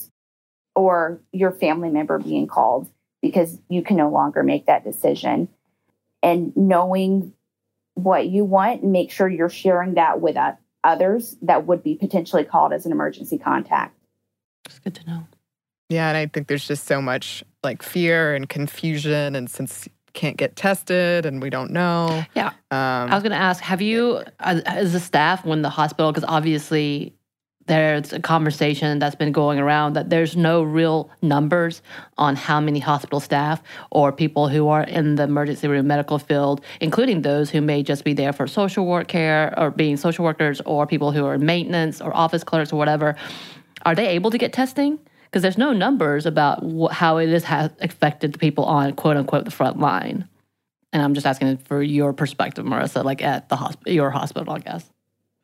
or 0.74 1.20
your 1.32 1.52
family 1.52 1.88
member 1.88 2.18
being 2.18 2.46
called 2.46 2.90
because 3.22 3.59
you 3.68 3.82
can 3.82 3.96
no 3.96 4.11
longer 4.11 4.42
make 4.42 4.66
that 4.66 4.85
decision 4.85 5.48
and 6.22 6.54
knowing 6.56 7.32
what 7.94 8.28
you 8.28 8.44
want 8.44 8.82
and 8.82 8.92
make 8.92 9.11
sure 9.11 9.28
you're 9.28 9.48
sharing 9.48 9.94
that 9.94 10.20
with 10.20 10.37
uh, 10.37 10.52
others 10.85 11.37
that 11.42 11.66
would 11.66 11.82
be 11.82 11.94
potentially 11.94 12.44
called 12.44 12.72
as 12.72 12.85
an 12.85 12.92
emergency 12.92 13.38
contact. 13.38 13.96
It's 14.66 14.78
good 14.78 14.94
to 14.96 15.06
know. 15.06 15.26
Yeah, 15.88 16.09
and 16.09 16.16
I 16.16 16.26
think 16.26 16.48
there's 16.48 16.66
just 16.66 16.87
so 16.87 17.00
much 17.00 17.44
like 17.62 17.82
fear 17.82 18.35
and 18.35 18.48
confusion, 18.48 19.37
and 19.37 19.48
since 19.48 19.88
can't 20.16 20.37
get 20.37 20.57
tested 20.57 21.24
and 21.26 21.40
we 21.40 21.50
don't 21.50 21.70
know. 21.70 22.24
Yeah. 22.35 22.48
Um, 22.72 23.11
I 23.11 23.14
was 23.14 23.22
going 23.22 23.31
to 23.31 23.38
ask, 23.38 23.62
have 23.62 23.81
you, 23.81 24.22
as 24.40 24.94
a 24.94 25.00
staff, 25.00 25.44
when 25.44 25.62
the 25.62 25.70
hospital, 25.70 26.11
because 26.11 26.24
obviously 26.26 27.14
there's 27.66 28.12
a 28.12 28.20
conversation 28.20 28.98
that's 28.98 29.16
been 29.16 29.33
going 29.33 29.59
around 29.59 29.94
that 29.94 30.09
there's 30.09 30.37
no 30.37 30.62
real 30.62 31.11
numbers 31.20 31.83
on 32.16 32.37
how 32.37 32.61
many 32.61 32.79
hospital 32.79 33.20
staff 33.20 33.62
or 33.90 34.12
people 34.12 34.48
who 34.48 34.68
are 34.68 34.85
in 34.85 35.16
the 35.16 35.24
emergency 35.24 35.68
room 35.68 35.87
medical 35.87 36.18
field, 36.18 36.61
including 36.81 37.22
those 37.22 37.50
who 37.50 37.61
may 37.61 37.83
just 37.83 38.05
be 38.05 38.12
there 38.12 38.33
for 38.33 38.46
social 38.46 38.87
work 38.87 39.09
care 39.09 39.52
or 39.59 39.70
being 39.70 39.96
social 39.96 40.24
workers 40.24 40.61
or 40.64 40.87
people 40.87 41.12
who 41.12 41.24
are 41.26 41.38
maintenance 41.38 42.00
or 42.00 42.16
office 42.16 42.44
clerks 42.44 42.72
or 42.72 42.76
whatever. 42.76 43.16
Are 43.85 43.94
they 43.94 44.09
able 44.09 44.31
to 44.31 44.38
get 44.38 44.52
testing? 44.52 44.98
Because 45.37 45.42
there's 45.42 45.59
no 45.59 45.75
numbers 45.75 46.25
about 46.25 46.64
wh- 46.64 46.90
how 46.90 47.18
it 47.18 47.29
has 47.42 47.70
affected 47.83 48.33
the 48.33 48.38
people 48.38 48.64
on 48.64 48.94
quote 48.94 49.18
unquote 49.18 49.44
the 49.44 49.51
front 49.51 49.79
line. 49.79 50.27
And 50.94 51.03
I'm 51.03 51.12
just 51.12 51.27
asking 51.27 51.59
for 51.59 51.83
your 51.83 52.14
perspective, 52.14 52.64
Marissa, 52.64 53.05
like 53.05 53.20
at 53.20 53.51
the 53.51 53.57
hospital, 53.57 53.92
your 53.92 54.09
hospital, 54.09 54.55
I 54.55 54.61
guess. 54.61 54.90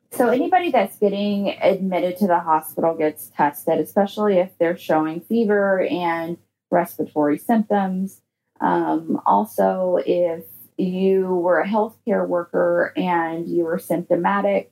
So 0.09 0.29
anybody 0.29 0.71
that's 0.71 0.97
getting 0.97 1.49
admitted 1.61 2.17
to 2.17 2.25
the 2.25 2.39
hospital 2.39 2.95
gets 2.95 3.29
tested, 3.37 3.77
especially 3.77 4.39
if 4.39 4.57
they're 4.57 4.75
showing 4.75 5.21
fever 5.21 5.81
and 5.83 6.39
respiratory 6.71 7.37
symptoms. 7.37 8.19
Um, 8.61 9.21
also, 9.27 9.99
if 10.03 10.45
you 10.75 11.27
were 11.27 11.59
a 11.59 11.67
healthcare 11.67 12.27
worker 12.27 12.93
and 12.97 13.47
you 13.47 13.65
were 13.65 13.77
symptomatic, 13.77 14.71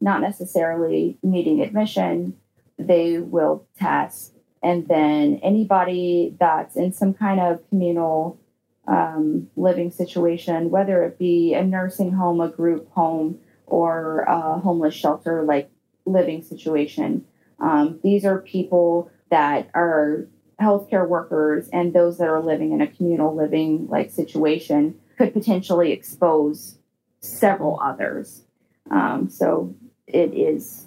not 0.00 0.20
necessarily 0.20 1.18
needing 1.24 1.60
admission, 1.60 2.36
they 2.78 3.18
will 3.18 3.66
test. 3.76 4.36
And 4.62 4.86
then 4.88 5.40
anybody 5.42 6.36
that's 6.38 6.76
in 6.76 6.92
some 6.92 7.14
kind 7.14 7.40
of 7.40 7.66
communal 7.68 8.38
um, 8.86 9.48
living 9.56 9.90
situation, 9.90 10.70
whether 10.70 11.02
it 11.04 11.18
be 11.18 11.54
a 11.54 11.64
nursing 11.64 12.12
home, 12.12 12.40
a 12.40 12.48
group 12.48 12.90
home, 12.92 13.38
or 13.66 14.22
a 14.22 14.58
homeless 14.58 14.94
shelter 14.94 15.42
like 15.42 15.70
living 16.04 16.42
situation. 16.42 17.24
Um, 17.60 18.00
these 18.02 18.24
are 18.24 18.40
people 18.40 19.10
that 19.30 19.70
are 19.74 20.26
healthcare 20.60 21.08
workers 21.08 21.68
and 21.72 21.92
those 21.92 22.18
that 22.18 22.28
are 22.28 22.42
living 22.42 22.72
in 22.72 22.80
a 22.80 22.86
communal 22.86 23.34
living 23.34 23.86
like 23.88 24.10
situation 24.10 24.98
could 25.16 25.32
potentially 25.32 25.92
expose 25.92 26.78
several 27.20 27.78
others. 27.80 28.42
Um, 28.90 29.30
so 29.30 29.74
it 30.06 30.34
is 30.34 30.86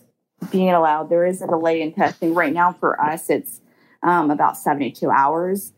being 0.52 0.72
allowed. 0.72 1.10
There 1.10 1.26
is 1.26 1.42
a 1.42 1.48
delay 1.48 1.82
in 1.82 1.94
testing 1.94 2.34
right 2.34 2.54
now 2.54 2.74
for 2.74 3.00
us. 3.02 3.30
It's 3.30 3.62
um, 4.04 4.30
about 4.30 4.58
72 4.58 5.10
hours 5.10 5.74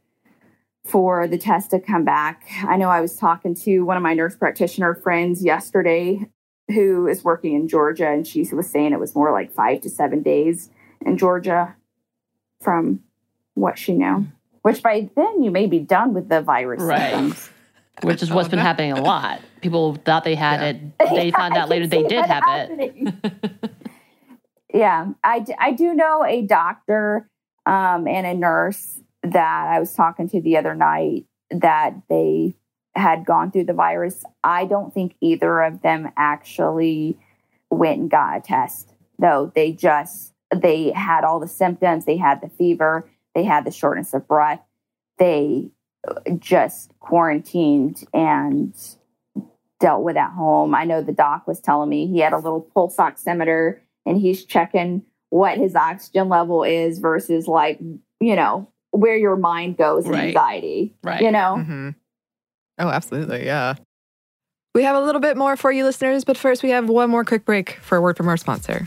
for 0.85 1.27
the 1.27 1.37
test 1.37 1.71
to 1.71 1.79
come 1.79 2.03
back. 2.03 2.43
I 2.67 2.77
know 2.77 2.89
I 2.89 3.01
was 3.01 3.15
talking 3.15 3.55
to 3.55 3.81
one 3.81 3.97
of 3.97 4.03
my 4.03 4.13
nurse 4.13 4.35
practitioner 4.35 4.93
friends 4.93 5.43
yesterday 5.43 6.27
who 6.67 7.07
is 7.07 7.23
working 7.23 7.55
in 7.55 7.67
Georgia, 7.67 8.07
and 8.07 8.25
she 8.25 8.43
was 8.53 8.69
saying 8.69 8.93
it 8.93 8.99
was 8.99 9.15
more 9.15 9.31
like 9.31 9.51
five 9.51 9.81
to 9.81 9.89
seven 9.89 10.21
days 10.21 10.69
in 11.05 11.17
Georgia 11.17 11.75
from 12.61 13.01
what 13.53 13.77
she 13.77 13.93
knew. 13.93 14.05
Hmm. 14.05 14.23
Which 14.61 14.81
by 14.81 15.09
then 15.15 15.43
you 15.43 15.51
may 15.51 15.67
be 15.67 15.79
done 15.79 16.13
with 16.13 16.27
the 16.29 16.41
virus 16.41 16.81
right. 16.81 17.11
symptoms. 17.11 17.49
Which 18.03 18.21
is 18.21 18.29
what's 18.31 18.49
been 18.49 18.59
happening 18.59 18.91
a 18.91 19.01
lot. 19.01 19.39
People 19.61 19.95
thought 19.95 20.23
they 20.23 20.35
had 20.35 20.59
yeah. 20.59 20.67
it. 20.67 21.15
They 21.15 21.27
yeah, 21.27 21.37
found 21.37 21.55
out 21.55 21.69
later 21.69 21.87
they 21.87 22.03
did 22.07 22.25
have 22.25 22.43
happening. 22.43 23.19
it. 23.23 23.71
yeah, 24.73 25.07
I, 25.23 25.39
d- 25.39 25.55
I 25.57 25.71
do 25.71 25.93
know 25.93 26.25
a 26.25 26.41
doctor 26.41 27.29
um, 27.65 28.07
and 28.07 28.25
a 28.25 28.33
nurse 28.33 28.99
that 29.23 29.67
I 29.67 29.79
was 29.79 29.93
talking 29.93 30.29
to 30.29 30.41
the 30.41 30.57
other 30.57 30.75
night 30.75 31.25
that 31.51 31.95
they 32.09 32.55
had 32.95 33.25
gone 33.25 33.51
through 33.51 33.65
the 33.65 33.73
virus. 33.73 34.23
I 34.43 34.65
don't 34.65 34.93
think 34.93 35.15
either 35.21 35.61
of 35.61 35.81
them 35.81 36.11
actually 36.15 37.17
went 37.69 37.99
and 37.99 38.09
got 38.09 38.37
a 38.37 38.41
test, 38.41 38.93
though. 39.19 39.51
They 39.53 39.71
just 39.71 40.33
they 40.55 40.91
had 40.91 41.23
all 41.23 41.39
the 41.39 41.47
symptoms. 41.47 42.05
They 42.05 42.17
had 42.17 42.41
the 42.41 42.49
fever. 42.49 43.09
They 43.33 43.43
had 43.43 43.65
the 43.65 43.71
shortness 43.71 44.13
of 44.13 44.27
breath. 44.27 44.61
They 45.17 45.71
just 46.39 46.91
quarantined 46.99 48.03
and 48.13 48.73
dealt 49.79 50.03
with 50.03 50.17
at 50.17 50.31
home. 50.31 50.73
I 50.75 50.85
know 50.85 51.01
the 51.01 51.11
doc 51.11 51.47
was 51.47 51.59
telling 51.59 51.89
me 51.89 52.07
he 52.07 52.19
had 52.19 52.33
a 52.33 52.37
little 52.37 52.61
pulse 52.61 52.97
oximeter 52.97 53.79
and 54.05 54.17
he's 54.17 54.45
checking 54.45 55.03
what 55.35 55.57
his 55.57 55.75
oxygen 55.75 56.29
level 56.29 56.63
is 56.63 56.99
versus 56.99 57.45
like, 57.45 57.77
you 58.21 58.37
know, 58.37 58.71
where 58.91 59.17
your 59.17 59.35
mind 59.35 59.75
goes 59.75 60.05
in 60.05 60.11
right. 60.11 60.27
anxiety. 60.29 60.95
Right. 61.03 61.21
You 61.21 61.29
know? 61.29 61.57
Mm-hmm. 61.59 61.89
Oh, 62.79 62.87
absolutely. 62.87 63.45
Yeah. 63.45 63.75
We 64.73 64.83
have 64.83 64.95
a 64.95 65.01
little 65.01 65.19
bit 65.19 65.35
more 65.35 65.57
for 65.57 65.73
you 65.73 65.83
listeners, 65.83 66.23
but 66.23 66.37
first 66.37 66.63
we 66.63 66.69
have 66.69 66.87
one 66.87 67.09
more 67.09 67.25
quick 67.25 67.43
break 67.43 67.79
for 67.81 67.97
a 67.97 68.01
word 68.01 68.15
from 68.15 68.29
our 68.29 68.37
sponsor. 68.37 68.85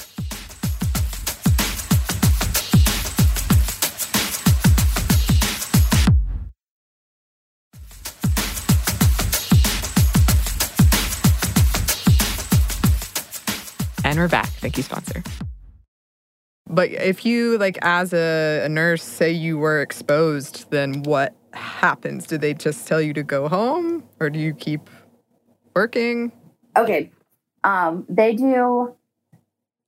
And 14.03 14.19
we're 14.19 14.29
back. 14.29 14.49
Thank 14.49 14.79
you, 14.79 14.83
sponsor. 14.83 15.23
But 16.69 16.91
if 16.91 17.25
you, 17.25 17.57
like, 17.59 17.79
as 17.83 18.13
a, 18.13 18.63
a, 18.65 18.69
nurse, 18.69 19.03
say 19.03 19.33
you 19.33 19.59
were 19.59 19.81
exposed, 19.81 20.71
then 20.71 21.03
what 21.05 21.35
happens? 21.53 22.27
Do 22.27 22.37
they 22.37 22.55
just 22.55 22.87
tell 22.87 23.01
you 23.01 23.13
to 23.15 23.23
go 23.23 23.49
home 23.49 24.05
or 24.21 24.29
do 24.29 24.39
you 24.39 24.55
keep 24.55 24.91
working? 25.75 26.33
Okay. 26.77 27.11
Um, 27.65 28.05
they 28.09 28.35
do 28.35 28.95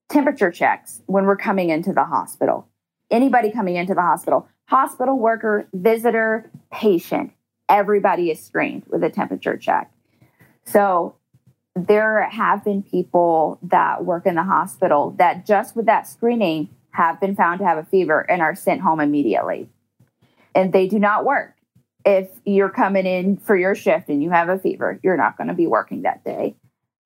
temperature 0.09 0.51
checks 0.51 1.03
when 1.07 1.25
we're 1.27 1.37
coming 1.37 1.71
into 1.71 1.93
the 1.93 2.05
hospital. 2.05 2.67
Anybody 3.11 3.51
coming 3.51 3.77
into 3.77 3.95
the 3.95 4.03
hospital, 4.03 4.49
hospital 4.67 5.19
worker, 5.19 5.69
visitor, 5.73 6.51
patient, 6.73 7.33
everybody 7.69 8.31
is 8.31 8.43
screened 8.43 8.85
with 8.89 9.03
a 9.05 9.11
temperature 9.11 9.57
check. 9.57 9.93
So 10.65 11.17
there 11.77 12.29
have 12.29 12.65
been 12.65 12.83
people 12.83 13.59
that 13.63 14.05
work 14.05 14.27
in 14.27 14.35
the 14.35 14.43
hospital 14.43 15.15
that 15.19 15.47
just 15.47 15.77
with 15.77 15.87
that 15.87 16.07
screening 16.07 16.69
have 16.93 17.21
been 17.21 17.37
found 17.37 17.61
to 17.61 17.67
have 17.67 17.79
a 17.79 17.85
fever 17.85 18.21
and 18.29 18.43
are 18.43 18.55
sent 18.55 18.81
home 18.81 19.01
immediately. 19.01 19.69
And 20.55 20.73
they 20.73 20.89
do 20.89 20.99
not 20.99 21.25
work. 21.25 21.55
If 22.05 22.29
you're 22.45 22.71
coming 22.71 23.07
in 23.07 23.37
for 23.37 23.57
your 23.57 23.75
shift 23.75 24.09
and 24.09 24.23
you 24.23 24.31
have 24.31 24.49
a 24.49 24.59
fever, 24.59 24.99
you're 25.03 25.17
not 25.17 25.37
going 25.37 25.49
to 25.49 25.55
be 25.55 25.67
working 25.67 26.03
that 26.03 26.25
day. 26.25 26.57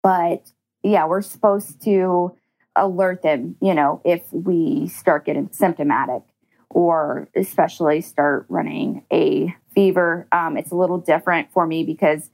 But 0.03 0.51
yeah, 0.83 1.07
we're 1.07 1.23
supposed 1.23 1.83
to 1.83 2.35
alert 2.77 3.23
them, 3.23 3.57
you 3.61 3.75
know, 3.75 4.01
if 4.05 4.23
we 4.33 4.89
start 4.89 5.27
getting 5.27 5.51
symptomatic 5.53 6.23
or 6.71 7.29
especially 7.37 8.01
start 8.01 8.47
running 8.49 9.05
a 9.13 9.55
fever. 9.75 10.27
Um, 10.33 10.57
it's 10.57 10.73
a 10.73 10.77
little 10.77 10.99
different 10.99 11.53
for 11.53 11.67
me 11.67 11.85
because 11.85 12.31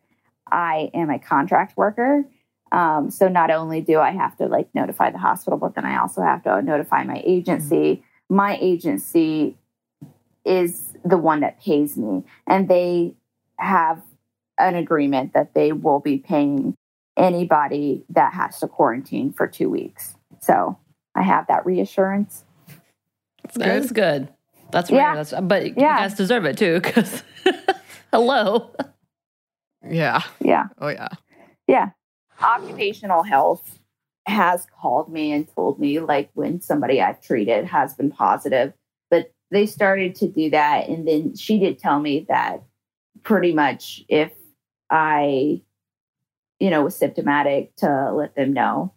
I 0.52 0.90
am 0.94 1.10
a 1.10 1.18
contract 1.18 1.76
worker. 1.76 2.24
Um, 2.72 3.10
so 3.10 3.28
not 3.28 3.50
only 3.50 3.80
do 3.80 3.98
I 3.98 4.10
have 4.10 4.36
to 4.38 4.46
like 4.46 4.68
notify 4.74 5.10
the 5.10 5.18
hospital, 5.18 5.58
but 5.58 5.74
then 5.74 5.84
I 5.84 6.00
also 6.00 6.22
have 6.22 6.42
to 6.44 6.62
notify 6.62 7.02
my 7.04 7.20
agency. 7.24 7.74
Mm-hmm. 7.74 8.36
My 8.36 8.58
agency 8.60 9.56
is 10.44 10.94
the 11.04 11.18
one 11.18 11.40
that 11.40 11.60
pays 11.60 11.96
me, 11.96 12.22
and 12.46 12.68
they 12.68 13.14
have 13.58 14.00
an 14.58 14.76
agreement 14.76 15.32
that 15.32 15.54
they 15.54 15.72
will 15.72 16.00
be 16.00 16.18
paying 16.18 16.76
anybody 17.16 18.04
that 18.08 18.32
has 18.32 18.60
to 18.60 18.68
quarantine 18.68 19.32
for 19.32 19.46
two 19.46 19.68
weeks. 19.68 20.14
So 20.40 20.78
I 21.14 21.22
have 21.22 21.46
that 21.48 21.66
reassurance. 21.66 22.44
That's 23.42 23.56
good. 23.56 23.66
That's 23.66 23.92
good. 23.92 24.28
That's 24.70 24.90
rare. 24.90 25.00
Yeah. 25.00 25.14
That's, 25.16 25.34
but 25.42 25.62
yeah. 25.76 25.94
you 25.94 26.08
guys 26.08 26.14
deserve 26.14 26.44
it 26.44 26.56
too, 26.56 26.80
because 26.80 27.22
hello. 28.12 28.70
Yeah. 29.88 30.23
Yeah. 30.40 30.69
Oh, 30.79 30.88
yeah. 30.88 31.09
Yeah. 31.66 31.90
Occupational 32.40 33.23
health 33.23 33.79
has 34.27 34.66
called 34.81 35.12
me 35.12 35.33
and 35.33 35.49
told 35.55 35.79
me, 35.79 36.01
like, 36.01 36.31
when 36.35 36.61
somebody 36.61 37.01
I've 37.01 37.21
treated 37.21 37.64
has 37.66 37.95
been 37.95 38.11
positive, 38.11 38.73
but 39.11 39.33
they 39.51 39.66
started 39.66 40.14
to 40.16 40.29
do 40.29 40.51
that. 40.51 40.88
And 40.88 41.07
then 41.07 41.35
she 41.37 41.59
did 41.59 41.79
tell 41.79 42.01
me 42.01 42.27
that 42.29 42.62
pretty 43.23 43.53
much 43.53 44.05
if 44.09 44.33
I, 44.90 45.62
you 46.59 46.71
know, 46.71 46.85
was 46.85 46.97
symptomatic, 46.97 47.75
to 47.77 48.12
let 48.12 48.35
them 48.35 48.53
know. 48.53 48.93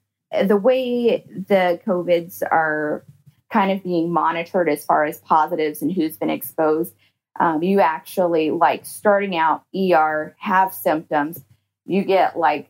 The 0.48 0.58
way 0.58 1.26
the 1.28 1.80
COVIDs 1.86 2.42
are 2.44 3.06
kind 3.52 3.72
of 3.72 3.84
being 3.84 4.12
monitored 4.12 4.68
as 4.68 4.84
far 4.84 5.06
as 5.06 5.20
positives 5.20 5.82
and 5.82 5.92
who's 5.92 6.18
been 6.18 6.30
exposed 6.30 6.94
um, 7.40 7.64
you 7.64 7.80
actually 7.80 8.52
like 8.52 8.86
starting 8.86 9.36
out 9.36 9.64
ER, 9.76 10.36
have 10.40 10.74
symptoms, 10.74 11.44
you 11.86 12.04
get 12.04 12.38
like 12.38 12.70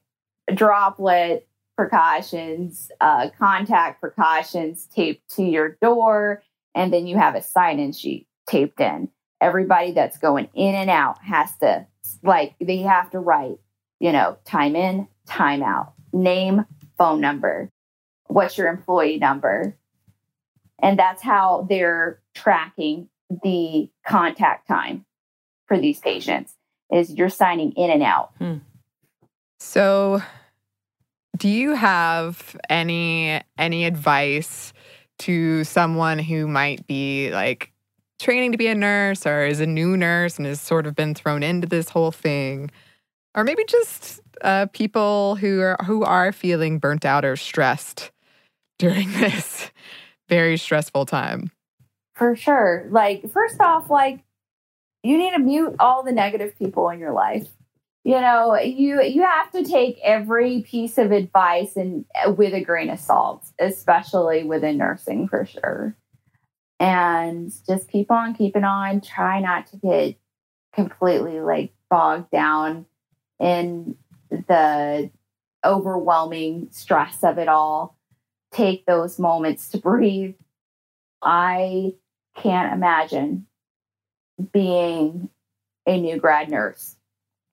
droplet 0.54 1.48
precautions, 1.76 2.92
uh, 3.02 3.30
contact 3.38 4.00
precautions 4.00 4.88
taped 4.88 5.28
to 5.36 5.44
your 5.44 5.78
door, 5.82 6.42
and 6.76 6.94
then 6.94 7.08
you 7.08 7.18
have 7.18 7.36
a 7.36 7.42
sign 7.42 7.80
in 7.80 7.92
sheet 7.92 8.28
taped 8.48 8.80
in. 8.80 9.10
Everybody 9.42 9.92
that's 9.92 10.18
going 10.18 10.50
in 10.54 10.76
and 10.76 10.90
out 10.90 11.22
has 11.22 11.56
to, 11.58 11.86
like, 12.24 12.56
they 12.62 12.78
have 12.78 13.10
to 13.12 13.20
write, 13.20 13.58
you 14.00 14.12
know, 14.12 14.38
time 14.46 14.76
in, 14.76 15.08
time 15.28 15.64
out, 15.64 15.94
name, 16.14 16.66
phone 16.98 17.20
number, 17.20 17.70
what's 18.28 18.58
your 18.58 18.68
employee 18.68 19.18
number. 19.18 19.76
And 20.82 20.98
that's 20.98 21.22
how 21.22 21.66
they're 21.70 22.22
tracking 22.34 23.10
the 23.30 23.90
contact 24.06 24.68
time 24.68 25.06
for 25.68 25.80
these 25.80 26.00
patients 26.00 26.56
is 26.92 27.14
you're 27.14 27.30
signing 27.30 27.72
in 27.74 27.90
and 27.90 28.04
out. 28.04 28.32
Hmm. 28.38 28.58
So 29.60 30.22
do 31.38 31.50
you 31.50 31.74
have 31.74 32.56
any 32.70 33.42
any 33.58 33.86
advice 33.86 34.74
to 35.20 35.64
someone 35.64 36.20
who 36.20 36.48
might 36.48 36.86
be 36.88 37.32
like 37.32 37.72
training 38.20 38.52
to 38.52 38.58
be 38.58 38.68
a 38.68 38.76
nurse 38.76 39.26
or 39.26 39.46
is 39.46 39.60
a 39.60 39.66
new 39.66 39.98
nurse 39.98 40.38
and 40.38 40.46
has 40.46 40.62
sort 40.62 40.86
of 40.86 40.96
been 40.96 41.14
thrown 41.14 41.44
into 41.44 41.68
this 41.68 41.90
whole 41.90 42.12
thing 42.12 42.70
or 43.36 43.44
maybe 43.44 43.64
just 43.66 44.22
uh, 44.42 44.68
people 44.74 45.36
who 45.36 45.62
are 45.62 45.78
who 45.86 46.04
are 46.04 46.32
feeling 46.32 46.80
burnt 46.80 47.06
out 47.06 47.26
or 47.26 47.36
stressed 47.36 48.12
during 48.80 49.12
this 49.14 49.72
very 50.30 50.58
stressful 50.58 51.06
time 51.06 51.52
for 52.16 52.36
sure. 52.36 52.88
Like, 52.90 53.32
first 53.32 53.60
off, 53.60 53.90
like, 53.90 54.24
you 55.04 55.18
need 55.18 55.32
to 55.32 55.40
mute 55.40 55.76
all 55.80 56.04
the 56.04 56.12
negative 56.12 56.58
people 56.58 56.90
in 56.90 57.00
your 57.00 57.12
life. 57.14 57.48
You 58.06 58.20
know, 58.20 58.60
you 58.60 59.02
you 59.02 59.24
have 59.24 59.52
to 59.52 59.64
take 59.64 59.98
every 60.04 60.62
piece 60.62 60.98
of 60.98 61.12
advice 61.12 61.78
and 61.78 62.04
uh, 62.26 62.32
with 62.32 62.54
a 62.54 62.64
grain 62.64 62.90
of 62.90 63.00
salt, 63.00 63.46
especially 63.60 64.44
within 64.44 64.78
nursing 64.78 65.28
for 65.30 65.46
sure. 65.46 65.96
And 66.80 67.52
just 67.66 67.90
keep 67.90 68.12
on 68.12 68.34
keeping 68.34 68.66
on. 68.66 69.00
Try 69.00 69.40
not 69.40 69.68
to 69.68 69.78
get 69.78 70.18
completely 70.74 71.40
like 71.40 71.74
bogged 71.90 72.30
down 72.30 72.88
in 73.40 73.96
the 74.30 75.10
overwhelming 75.64 76.68
stress 76.72 77.24
of 77.24 77.38
it 77.38 77.48
all. 77.48 77.98
Take 78.52 78.86
those 78.86 79.18
moments 79.18 79.70
to 79.70 79.78
breathe. 79.78 80.36
I 81.22 81.94
can't 82.36 82.74
imagine 82.74 83.48
being 84.52 85.30
a 85.86 86.00
new 86.00 86.18
grad 86.18 86.50
nurse 86.50 86.96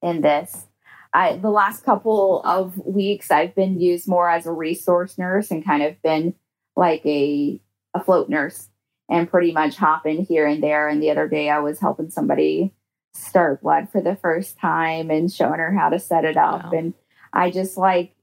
in 0.03 0.21
this. 0.21 0.67
I 1.13 1.37
the 1.37 1.51
last 1.51 1.85
couple 1.85 2.41
of 2.45 2.79
weeks 2.79 3.31
I've 3.31 3.55
been 3.55 3.81
used 3.81 4.09
more 4.09 4.31
as 4.31 4.47
a 4.47 4.53
resource 4.53 5.19
nurse 5.19 5.51
and 5.51 5.65
kind 5.65 5.83
of 5.83 6.01
been 6.03 6.35
like 6.77 7.05
a 7.05 7.61
a 7.95 8.03
float 8.03 8.29
nurse 8.29 8.69
and 9.09 9.29
pretty 9.29 9.51
much 9.51 9.77
hopping 9.77 10.25
here 10.25 10.47
and 10.47 10.63
there. 10.63 10.89
And 10.89 11.03
the 11.03 11.11
other 11.11 11.29
day 11.29 11.51
I 11.51 11.59
was 11.59 11.81
helping 11.81 12.11
somebody 12.11 12.73
start 13.13 13.63
blood 13.63 13.91
for 13.91 14.01
the 14.01 14.15
first 14.15 14.57
time 14.57 15.11
and 15.11 15.31
showing 15.31 15.59
her 15.59 15.73
how 15.73 15.89
to 15.89 15.99
set 15.99 16.25
it 16.25 16.37
up. 16.37 16.65
Wow. 16.65 16.79
And 16.79 16.95
I 17.33 17.51
just 17.51 17.77
like 17.77 18.15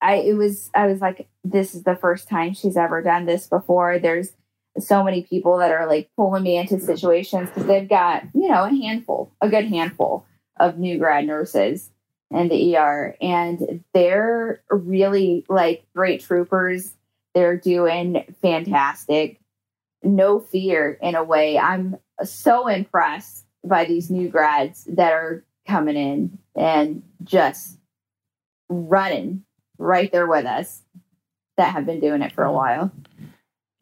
I 0.00 0.16
it 0.16 0.34
was 0.34 0.70
I 0.74 0.86
was 0.86 1.00
like, 1.00 1.28
this 1.42 1.74
is 1.74 1.82
the 1.82 1.96
first 1.96 2.28
time 2.28 2.54
she's 2.54 2.76
ever 2.76 3.02
done 3.02 3.26
this 3.26 3.48
before. 3.48 3.98
There's 3.98 4.32
so 4.80 5.02
many 5.02 5.22
people 5.22 5.58
that 5.58 5.70
are 5.70 5.86
like 5.86 6.10
pulling 6.16 6.42
me 6.42 6.56
into 6.56 6.80
situations 6.80 7.48
because 7.48 7.66
they've 7.66 7.88
got, 7.88 8.24
you 8.34 8.48
know, 8.48 8.64
a 8.64 8.70
handful, 8.70 9.32
a 9.40 9.48
good 9.48 9.66
handful 9.66 10.26
of 10.58 10.78
new 10.78 10.98
grad 10.98 11.26
nurses 11.26 11.90
in 12.30 12.48
the 12.48 12.76
ER. 12.76 13.16
And 13.20 13.84
they're 13.94 14.62
really 14.70 15.44
like 15.48 15.86
great 15.94 16.22
troopers. 16.22 16.92
They're 17.34 17.56
doing 17.56 18.24
fantastic. 18.40 19.40
No 20.02 20.40
fear 20.40 20.98
in 21.00 21.14
a 21.14 21.24
way. 21.24 21.58
I'm 21.58 21.96
so 22.24 22.68
impressed 22.68 23.44
by 23.64 23.84
these 23.84 24.10
new 24.10 24.28
grads 24.28 24.84
that 24.84 25.12
are 25.12 25.44
coming 25.66 25.96
in 25.96 26.38
and 26.54 27.02
just 27.24 27.78
running 28.68 29.44
right 29.78 30.10
there 30.12 30.26
with 30.26 30.46
us 30.46 30.82
that 31.56 31.72
have 31.72 31.86
been 31.86 32.00
doing 32.00 32.22
it 32.22 32.32
for 32.32 32.44
a 32.44 32.52
while. 32.52 32.90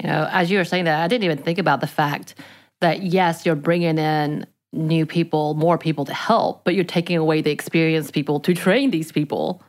You 0.02 0.08
know, 0.08 0.28
as 0.30 0.50
you 0.50 0.58
were 0.58 0.64
saying 0.64 0.84
that, 0.84 1.02
I 1.02 1.08
didn't 1.08 1.24
even 1.24 1.38
think 1.38 1.58
about 1.58 1.80
the 1.80 1.86
fact 1.86 2.34
that 2.80 3.02
yes, 3.02 3.46
you're 3.46 3.54
bringing 3.54 3.98
in 3.98 4.46
new 4.72 5.06
people, 5.06 5.54
more 5.54 5.78
people 5.78 6.04
to 6.04 6.14
help, 6.14 6.64
but 6.64 6.74
you're 6.74 6.84
taking 6.84 7.16
away 7.16 7.40
the 7.40 7.50
experienced 7.50 8.12
people 8.12 8.40
to 8.40 8.54
train 8.54 8.90
these 8.90 9.10
people. 9.10 9.62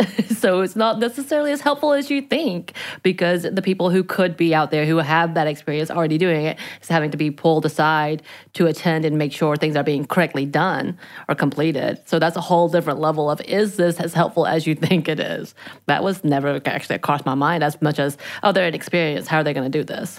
so 0.36 0.60
it's 0.60 0.76
not 0.76 0.98
necessarily 0.98 1.52
as 1.52 1.60
helpful 1.60 1.92
as 1.92 2.10
you 2.10 2.22
think 2.22 2.72
because 3.02 3.42
the 3.42 3.62
people 3.62 3.90
who 3.90 4.02
could 4.02 4.36
be 4.36 4.54
out 4.54 4.70
there 4.70 4.86
who 4.86 4.96
have 4.98 5.34
that 5.34 5.46
experience 5.46 5.90
already 5.90 6.18
doing 6.18 6.46
it 6.46 6.58
is 6.80 6.88
having 6.88 7.10
to 7.10 7.16
be 7.16 7.30
pulled 7.30 7.64
aside 7.66 8.22
to 8.54 8.66
attend 8.66 9.04
and 9.04 9.18
make 9.18 9.32
sure 9.32 9.56
things 9.56 9.76
are 9.76 9.84
being 9.84 10.04
correctly 10.04 10.46
done 10.46 10.98
or 11.28 11.34
completed. 11.34 12.00
So 12.06 12.18
that's 12.18 12.36
a 12.36 12.40
whole 12.40 12.68
different 12.68 13.00
level 13.00 13.30
of 13.30 13.40
is 13.42 13.76
this 13.76 14.00
as 14.00 14.14
helpful 14.14 14.46
as 14.46 14.66
you 14.66 14.74
think 14.82 15.08
it 15.08 15.20
is? 15.20 15.54
That 15.86 16.02
was 16.02 16.24
never 16.24 16.60
actually 16.64 16.98
crossed 16.98 17.26
my 17.26 17.34
mind 17.34 17.62
as 17.62 17.80
much 17.82 17.98
as, 17.98 18.16
oh, 18.42 18.52
they're 18.52 18.68
inexperienced. 18.68 19.28
How 19.28 19.38
are 19.38 19.44
they 19.44 19.54
going 19.54 19.70
to 19.70 19.78
do 19.78 19.84
this? 19.84 20.18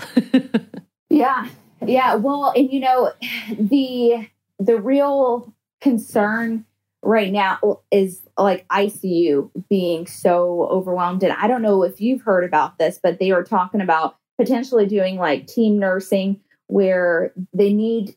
yeah. 1.09 1.47
Yeah. 1.85 2.15
Well, 2.15 2.53
and 2.55 2.71
you 2.71 2.79
know, 2.79 3.11
the 3.59 4.29
the 4.59 4.79
real 4.79 5.53
concern 5.81 6.65
right 7.03 7.31
now 7.31 7.81
is 7.91 8.21
like 8.37 8.67
ICU 8.69 9.51
being 9.69 10.07
so 10.07 10.67
overwhelmed. 10.71 11.21
And 11.21 11.33
I 11.33 11.47
don't 11.47 11.61
know 11.61 11.83
if 11.83 11.99
you've 11.99 12.21
heard 12.21 12.45
about 12.45 12.77
this, 12.79 12.99
but 13.01 13.19
they 13.19 13.31
are 13.31 13.43
talking 13.43 13.81
about 13.81 14.15
potentially 14.39 14.87
doing 14.87 15.17
like 15.17 15.45
team 15.45 15.77
nursing 15.77 16.39
where 16.67 17.33
they 17.53 17.73
need 17.73 18.15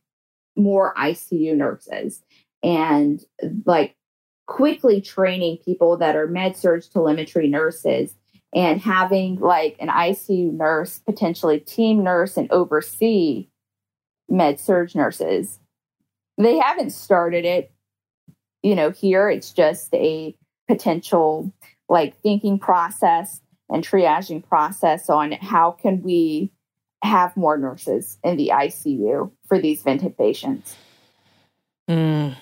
more 0.56 0.94
ICU 0.94 1.56
nurses 1.56 2.22
and 2.62 3.22
like 3.66 3.96
quickly 4.46 5.00
training 5.00 5.58
people 5.64 5.96
that 5.96 6.16
are 6.16 6.28
med 6.28 6.56
surg 6.56 6.84
telemetry 6.92 7.48
nurses 7.48 8.14
and 8.54 8.80
having 8.80 9.36
like 9.40 9.76
an 9.80 9.88
ICU 9.88 10.52
nurse, 10.52 11.00
potentially 11.00 11.58
team 11.58 12.04
nurse, 12.04 12.36
and 12.36 12.50
oversee 12.52 13.48
med 14.28 14.60
surg 14.60 14.94
nurses. 14.94 15.58
They 16.38 16.56
haven't 16.58 16.90
started 16.90 17.44
it 17.44 17.72
you 18.66 18.74
know, 18.74 18.90
here 18.90 19.30
it's 19.30 19.52
just 19.52 19.94
a 19.94 20.36
potential 20.66 21.52
like 21.88 22.20
thinking 22.22 22.58
process 22.58 23.40
and 23.68 23.86
triaging 23.86 24.44
process 24.44 25.08
on 25.08 25.30
how 25.30 25.70
can 25.70 26.02
we 26.02 26.50
have 27.00 27.36
more 27.36 27.56
nurses 27.56 28.18
in 28.24 28.36
the 28.36 28.50
ICU 28.52 29.30
for 29.46 29.60
these 29.60 29.82
vented 29.82 30.18
patients. 30.18 30.74
Mm. 31.88 32.34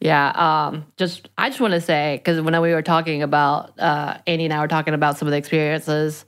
Yeah, 0.00 0.32
um, 0.32 0.84
just 0.98 1.30
I 1.38 1.48
just 1.48 1.62
want 1.62 1.72
to 1.72 1.80
say 1.80 2.20
because 2.22 2.38
when 2.42 2.60
we 2.60 2.74
were 2.74 2.82
talking 2.82 3.22
about 3.22 3.72
uh, 3.80 4.18
Annie 4.26 4.44
and 4.44 4.52
I 4.52 4.60
were 4.60 4.68
talking 4.68 4.92
about 4.92 5.16
some 5.16 5.26
of 5.28 5.32
the 5.32 5.38
experiences 5.38 6.26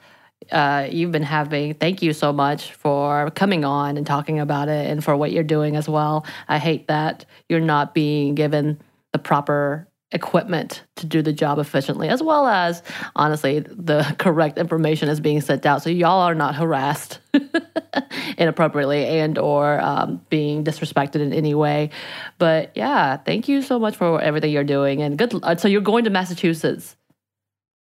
uh, 0.51 0.89
you've 0.91 1.13
been 1.13 1.23
having. 1.23 1.75
Thank 1.75 2.03
you 2.03 2.13
so 2.13 2.33
much 2.33 2.73
for 2.73 3.31
coming 3.31 3.65
on 3.65 3.97
and 3.97 4.07
talking 4.07 4.41
about 4.41 4.69
it 4.69 4.87
and 4.87 5.03
for 5.03 5.17
what 5.17 5.33
you're 5.33 5.45
doing 5.45 5.77
as 5.77 5.89
well. 5.89 6.27
I 6.49 6.59
hate 6.59 6.89
that 6.89 7.25
you're 7.49 7.61
not 7.61 7.95
being 7.95 8.35
given 8.35 8.81
the 9.13 9.19
proper 9.19 9.87
equipment 10.13 10.83
to 10.97 11.07
do 11.07 11.23
the 11.23 11.33
job 11.33 11.59
efficiently, 11.59 12.09
as 12.09 12.23
well 12.23 12.47
as 12.47 12.83
honestly, 13.15 13.61
the 13.61 14.15
correct 14.19 14.59
information 14.59 15.09
is 15.09 15.21
being 15.21 15.41
sent 15.41 15.65
out. 15.67 15.83
So 15.83 15.91
y'all 15.91 16.21
are 16.21 16.35
not 16.35 16.57
harassed 16.57 17.21
inappropriately 18.39 19.05
and 19.05 19.39
or 19.39 19.81
um, 19.81 20.21
being 20.29 20.65
disrespected 20.65 21.17
in 21.17 21.33
any 21.33 21.55
way. 21.55 21.91
But 22.39 22.73
yeah, 22.77 23.19
thank 23.19 23.49
you 23.49 23.63
so 23.63 23.79
much 23.79 23.97
for 23.97 24.21
everything 24.21 24.51
you're 24.51 24.65
doing 24.65 25.03
and 25.03 25.17
good. 25.17 25.33
Uh, 25.43 25.57
so 25.57 25.69
you're 25.69 25.81
going 25.81 26.05
to 26.05 26.11
Massachusetts 26.11 26.97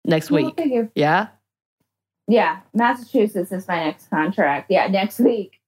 next 0.06 0.30
week. 0.30 0.54
Oh, 0.58 0.90
yeah. 0.94 1.28
Yeah, 2.30 2.60
Massachusetts 2.76 3.52
is 3.52 3.68
my 3.68 3.84
next 3.84 4.08
contract. 4.12 4.70
Yeah, 4.70 4.86
next 4.86 5.20
week. 5.20 5.60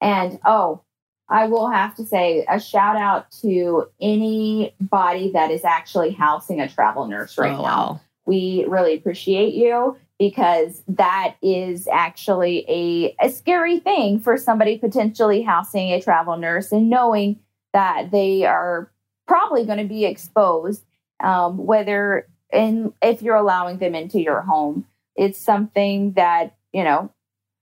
And 0.00 0.38
oh, 0.46 0.80
I 1.28 1.46
will 1.46 1.68
have 1.68 1.94
to 1.96 2.06
say 2.06 2.46
a 2.48 2.58
shout 2.58 2.96
out 2.96 3.30
to 3.42 3.86
anybody 4.00 5.30
that 5.32 5.50
is 5.50 5.62
actually 5.62 6.12
housing 6.12 6.58
a 6.58 6.70
travel 6.70 7.06
nurse 7.06 7.36
right 7.36 7.52
oh, 7.52 7.62
now. 7.62 7.62
Wow. 7.62 8.00
We 8.24 8.64
really 8.66 8.94
appreciate 8.94 9.52
you 9.52 9.98
because 10.18 10.82
that 10.88 11.36
is 11.42 11.86
actually 11.92 12.64
a, 12.66 13.14
a 13.20 13.30
scary 13.30 13.78
thing 13.78 14.18
for 14.18 14.38
somebody 14.38 14.78
potentially 14.78 15.42
housing 15.42 15.90
a 15.90 16.00
travel 16.00 16.38
nurse 16.38 16.72
and 16.72 16.88
knowing 16.88 17.38
that 17.74 18.10
they 18.10 18.46
are 18.46 18.90
probably 19.28 19.66
going 19.66 19.78
to 19.78 19.84
be 19.84 20.06
exposed, 20.06 20.82
um, 21.22 21.58
whether 21.58 22.26
and 22.50 22.94
if 23.02 23.20
you're 23.20 23.36
allowing 23.36 23.76
them 23.76 23.94
into 23.94 24.18
your 24.18 24.40
home 24.40 24.86
it's 25.16 25.40
something 25.40 26.12
that, 26.12 26.56
you 26.72 26.84
know, 26.84 27.10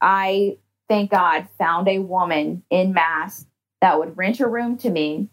I 0.00 0.58
thank 0.88 1.10
God 1.10 1.48
found 1.58 1.88
a 1.88 1.98
woman 2.00 2.62
in 2.70 2.92
Mass 2.92 3.46
that 3.80 3.98
would 3.98 4.16
rent 4.16 4.40
a 4.40 4.48
room 4.48 4.76
to 4.78 4.90
me. 4.90 5.28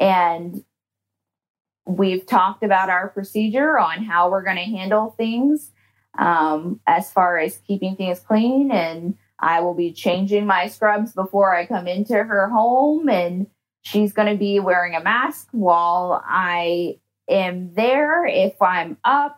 And 0.00 0.64
we've 1.86 2.26
talked 2.26 2.62
about 2.62 2.90
our 2.90 3.08
procedure 3.08 3.78
on 3.78 4.04
how 4.04 4.30
we're 4.30 4.44
going 4.44 4.56
to 4.56 4.62
handle 4.62 5.14
things 5.16 5.72
um, 6.18 6.80
as 6.86 7.10
far 7.10 7.38
as 7.38 7.58
keeping 7.58 7.96
things 7.96 8.20
clean. 8.20 8.70
And 8.70 9.16
I 9.38 9.60
will 9.60 9.74
be 9.74 9.92
changing 9.92 10.46
my 10.46 10.68
scrubs 10.68 11.12
before 11.12 11.54
I 11.54 11.66
come 11.66 11.86
into 11.86 12.14
her 12.14 12.48
home. 12.48 13.08
And 13.08 13.46
she's 13.82 14.12
going 14.12 14.28
to 14.28 14.38
be 14.38 14.60
wearing 14.60 14.94
a 14.94 15.02
mask 15.02 15.48
while 15.52 16.22
I 16.26 16.98
am 17.28 17.72
there. 17.74 18.26
If 18.26 18.60
I'm 18.60 18.96
up, 19.04 19.37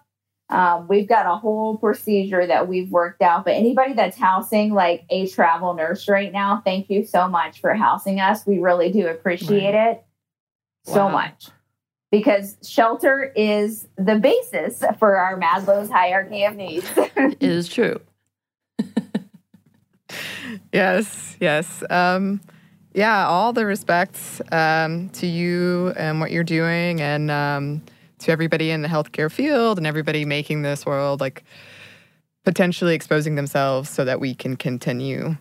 um, 0.50 0.88
we've 0.88 1.08
got 1.08 1.26
a 1.26 1.36
whole 1.36 1.78
procedure 1.78 2.44
that 2.44 2.66
we've 2.66 2.90
worked 2.90 3.22
out. 3.22 3.44
But 3.44 3.54
anybody 3.54 3.94
that's 3.94 4.16
housing 4.16 4.74
like 4.74 5.04
a 5.08 5.28
travel 5.28 5.74
nurse 5.74 6.08
right 6.08 6.32
now, 6.32 6.60
thank 6.64 6.90
you 6.90 7.04
so 7.04 7.28
much 7.28 7.60
for 7.60 7.72
housing 7.74 8.18
us. 8.18 8.44
We 8.46 8.58
really 8.58 8.90
do 8.90 9.06
appreciate 9.06 9.74
right. 9.74 9.92
it 9.92 10.04
so 10.84 11.06
wow. 11.06 11.12
much 11.12 11.48
because 12.10 12.56
shelter 12.62 13.32
is 13.36 13.86
the 13.96 14.16
basis 14.16 14.82
for 14.98 15.16
our 15.16 15.38
Maslow's 15.38 15.88
hierarchy 15.88 16.44
of 16.44 16.56
needs. 16.56 16.90
it 16.96 17.42
is 17.42 17.68
true. 17.68 18.00
yes, 20.72 21.36
yes. 21.38 21.84
Um, 21.90 22.40
yeah, 22.92 23.28
all 23.28 23.52
the 23.52 23.64
respects 23.66 24.42
um, 24.50 25.10
to 25.10 25.28
you 25.28 25.92
and 25.96 26.18
what 26.18 26.32
you're 26.32 26.42
doing. 26.42 27.00
And, 27.00 27.30
um, 27.30 27.82
to 28.20 28.30
everybody 28.30 28.70
in 28.70 28.82
the 28.82 28.88
healthcare 28.88 29.30
field 29.30 29.78
and 29.78 29.86
everybody 29.86 30.24
making 30.24 30.62
this 30.62 30.86
world 30.86 31.20
like 31.20 31.44
potentially 32.44 32.94
exposing 32.94 33.34
themselves 33.34 33.88
so 33.90 34.04
that 34.04 34.20
we 34.20 34.34
can 34.34 34.56
continue 34.56 35.36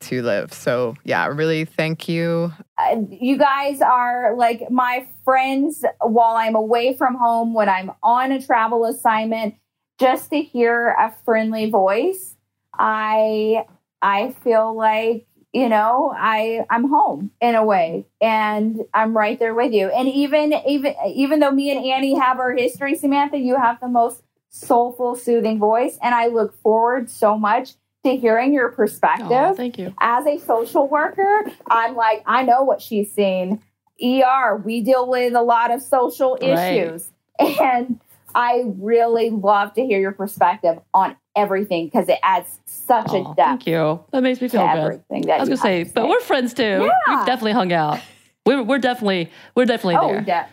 to 0.00 0.22
live. 0.22 0.52
So, 0.52 0.94
yeah, 1.04 1.26
really 1.26 1.64
thank 1.64 2.08
you. 2.08 2.52
Uh, 2.78 3.02
you 3.10 3.36
guys 3.36 3.80
are 3.80 4.34
like 4.36 4.70
my 4.70 5.06
friends 5.24 5.84
while 6.00 6.36
I'm 6.36 6.54
away 6.54 6.94
from 6.94 7.16
home, 7.16 7.52
when 7.52 7.68
I'm 7.68 7.90
on 8.02 8.32
a 8.32 8.40
travel 8.40 8.84
assignment, 8.84 9.54
just 9.98 10.30
to 10.30 10.40
hear 10.40 10.88
a 10.90 11.14
friendly 11.24 11.70
voice. 11.70 12.36
I 12.78 13.64
I 14.00 14.30
feel 14.44 14.76
like 14.76 15.26
you 15.52 15.68
know 15.68 16.14
i 16.16 16.64
i'm 16.70 16.88
home 16.88 17.30
in 17.40 17.54
a 17.54 17.64
way 17.64 18.06
and 18.20 18.80
i'm 18.92 19.16
right 19.16 19.38
there 19.38 19.54
with 19.54 19.72
you. 19.72 19.88
And 19.88 20.08
even 20.08 20.52
even 20.66 20.94
even 21.06 21.40
though 21.40 21.50
me 21.50 21.70
and 21.70 21.84
annie 21.84 22.18
have 22.18 22.38
our 22.38 22.52
history 22.52 22.94
samantha 22.94 23.38
you 23.38 23.56
have 23.56 23.80
the 23.80 23.88
most 23.88 24.22
soulful 24.50 25.14
soothing 25.14 25.58
voice 25.58 25.98
and 26.02 26.14
i 26.14 26.26
look 26.26 26.54
forward 26.60 27.08
so 27.10 27.38
much 27.38 27.74
to 28.04 28.16
hearing 28.16 28.54
your 28.54 28.70
perspective. 28.70 29.28
Oh, 29.30 29.54
thank 29.54 29.76
you. 29.78 29.92
As 29.98 30.26
a 30.26 30.38
social 30.38 30.86
worker 30.88 31.44
i'm 31.70 31.96
like 31.96 32.22
i 32.26 32.42
know 32.42 32.62
what 32.62 32.82
she's 32.82 33.12
seen. 33.12 33.62
Er 34.02 34.56
we 34.64 34.82
deal 34.82 35.08
with 35.08 35.34
a 35.34 35.42
lot 35.42 35.70
of 35.70 35.80
social 35.82 36.36
issues. 36.40 37.10
Right. 37.40 37.60
and 37.60 38.00
i 38.34 38.64
really 38.78 39.30
love 39.30 39.72
to 39.74 39.84
hear 39.84 39.98
your 39.98 40.12
perspective 40.12 40.78
on 40.92 41.16
everything 41.38 41.86
because 41.86 42.08
it 42.08 42.18
adds 42.22 42.58
such 42.66 43.06
oh, 43.10 43.32
a 43.32 43.34
depth. 43.34 43.36
Thank 43.36 43.66
you. 43.66 44.00
That 44.12 44.22
makes 44.22 44.40
me 44.40 44.48
feel 44.48 44.66
good. 44.66 44.78
Everything 44.78 45.22
that 45.22 45.36
I 45.36 45.40
was 45.40 45.48
gonna 45.48 45.60
say, 45.60 45.84
to 45.84 45.92
but 45.92 46.08
we're 46.08 46.20
friends 46.20 46.54
too. 46.54 46.62
Yeah. 46.62 46.90
We've 47.08 47.26
definitely 47.26 47.52
hung 47.52 47.72
out. 47.72 48.00
We're 48.44 48.62
we're 48.62 48.78
definitely 48.78 49.30
we're 49.54 49.66
definitely 49.66 49.96
oh, 49.96 50.08
there. 50.08 50.24
Yeah. 50.26 50.46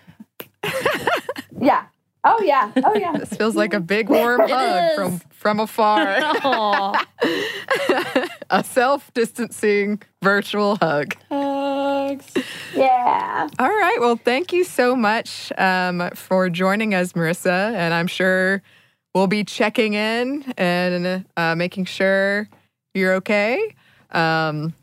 yeah. 1.61 1.85
Oh 2.25 2.41
yeah. 2.41 2.71
Oh 2.83 2.95
yeah. 2.95 3.11
This 3.17 3.29
feels 3.29 3.55
like 3.55 3.73
a 3.73 3.79
big 3.79 4.09
warm 4.09 4.41
hug 4.41 4.95
from 4.95 5.19
from 5.29 5.59
afar. 5.59 6.07
a 8.49 8.63
self-distancing 8.63 10.01
virtual 10.21 10.77
hug. 10.77 11.15
Hugs. 11.29 12.33
Yeah. 12.75 13.47
All 13.59 13.69
right. 13.69 13.97
Well, 13.99 14.15
thank 14.17 14.51
you 14.51 14.63
so 14.63 14.95
much 14.95 15.51
um, 15.57 16.09
for 16.15 16.49
joining 16.49 16.95
us, 16.95 17.13
Marissa. 17.13 17.73
And 17.73 17.93
I'm 17.93 18.07
sure 18.07 18.63
we'll 19.15 19.27
be 19.27 19.43
checking 19.43 19.93
in 19.93 20.53
and 20.57 21.25
uh, 21.37 21.55
making 21.55 21.85
sure 21.85 22.47
you're 22.93 23.13
okay. 23.15 23.73
Um, 24.11 24.73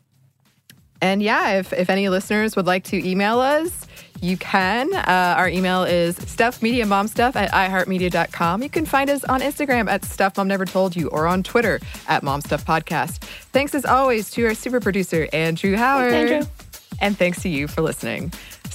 and 1.01 1.21
yeah, 1.21 1.59
if, 1.59 1.71
if 1.71 1.89
any 1.89 2.09
listeners 2.09 2.55
would 2.55 2.65
like 2.65 2.83
to 2.85 3.07
email 3.07 3.39
us, 3.39 3.87
you 4.21 4.37
can. 4.37 4.93
Uh, 4.93 5.35
our 5.37 5.49
email 5.49 5.83
is 5.83 6.17
stuffmediamomstuff 6.17 7.35
at 7.35 7.51
iheartmedia.com. 7.51 8.63
You 8.63 8.69
can 8.69 8.85
find 8.85 9.09
us 9.09 9.23
on 9.25 9.41
Instagram 9.41 9.89
at 9.89 10.05
Stuff 10.05 10.37
Mom 10.37 10.47
Never 10.47 10.65
Told 10.65 10.95
You 10.95 11.09
or 11.09 11.27
on 11.27 11.43
Twitter 11.43 11.79
at 12.07 12.23
Mom 12.23 12.41
Stuff 12.41 12.65
Podcast. 12.65 13.17
Thanks 13.51 13.75
as 13.75 13.85
always 13.85 14.31
to 14.31 14.45
our 14.45 14.55
super 14.55 14.79
producer, 14.79 15.27
Andrew 15.33 15.75
Howard. 15.75 16.11
Thanks, 16.11 16.31
Andrew. 16.31 16.49
And 17.01 17.17
thanks 17.17 17.41
to 17.41 17.49
you 17.49 17.67
for 17.67 17.81
listening. 17.81 18.31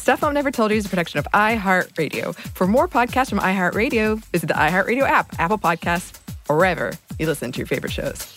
Stuff 0.09 0.23
Mom 0.23 0.33
Never 0.33 0.51
Told 0.51 0.71
You 0.71 0.79
is 0.79 0.87
a 0.87 0.89
production 0.89 1.19
of 1.19 1.27
iHeartRadio. 1.35 2.35
For 2.35 2.67
more 2.67 2.89
podcasts 2.89 3.29
from 3.29 3.41
iHeartRadio, 3.41 4.25
visit 4.33 4.47
the 4.47 4.55
iHeartRadio 4.55 5.03
app, 5.03 5.39
Apple 5.39 5.59
Podcasts, 5.59 6.19
or 6.49 6.57
wherever 6.57 6.95
you 7.19 7.27
listen 7.27 7.53
to 7.53 7.59
your 7.59 7.67
favorite 7.67 7.93
shows. 7.93 8.35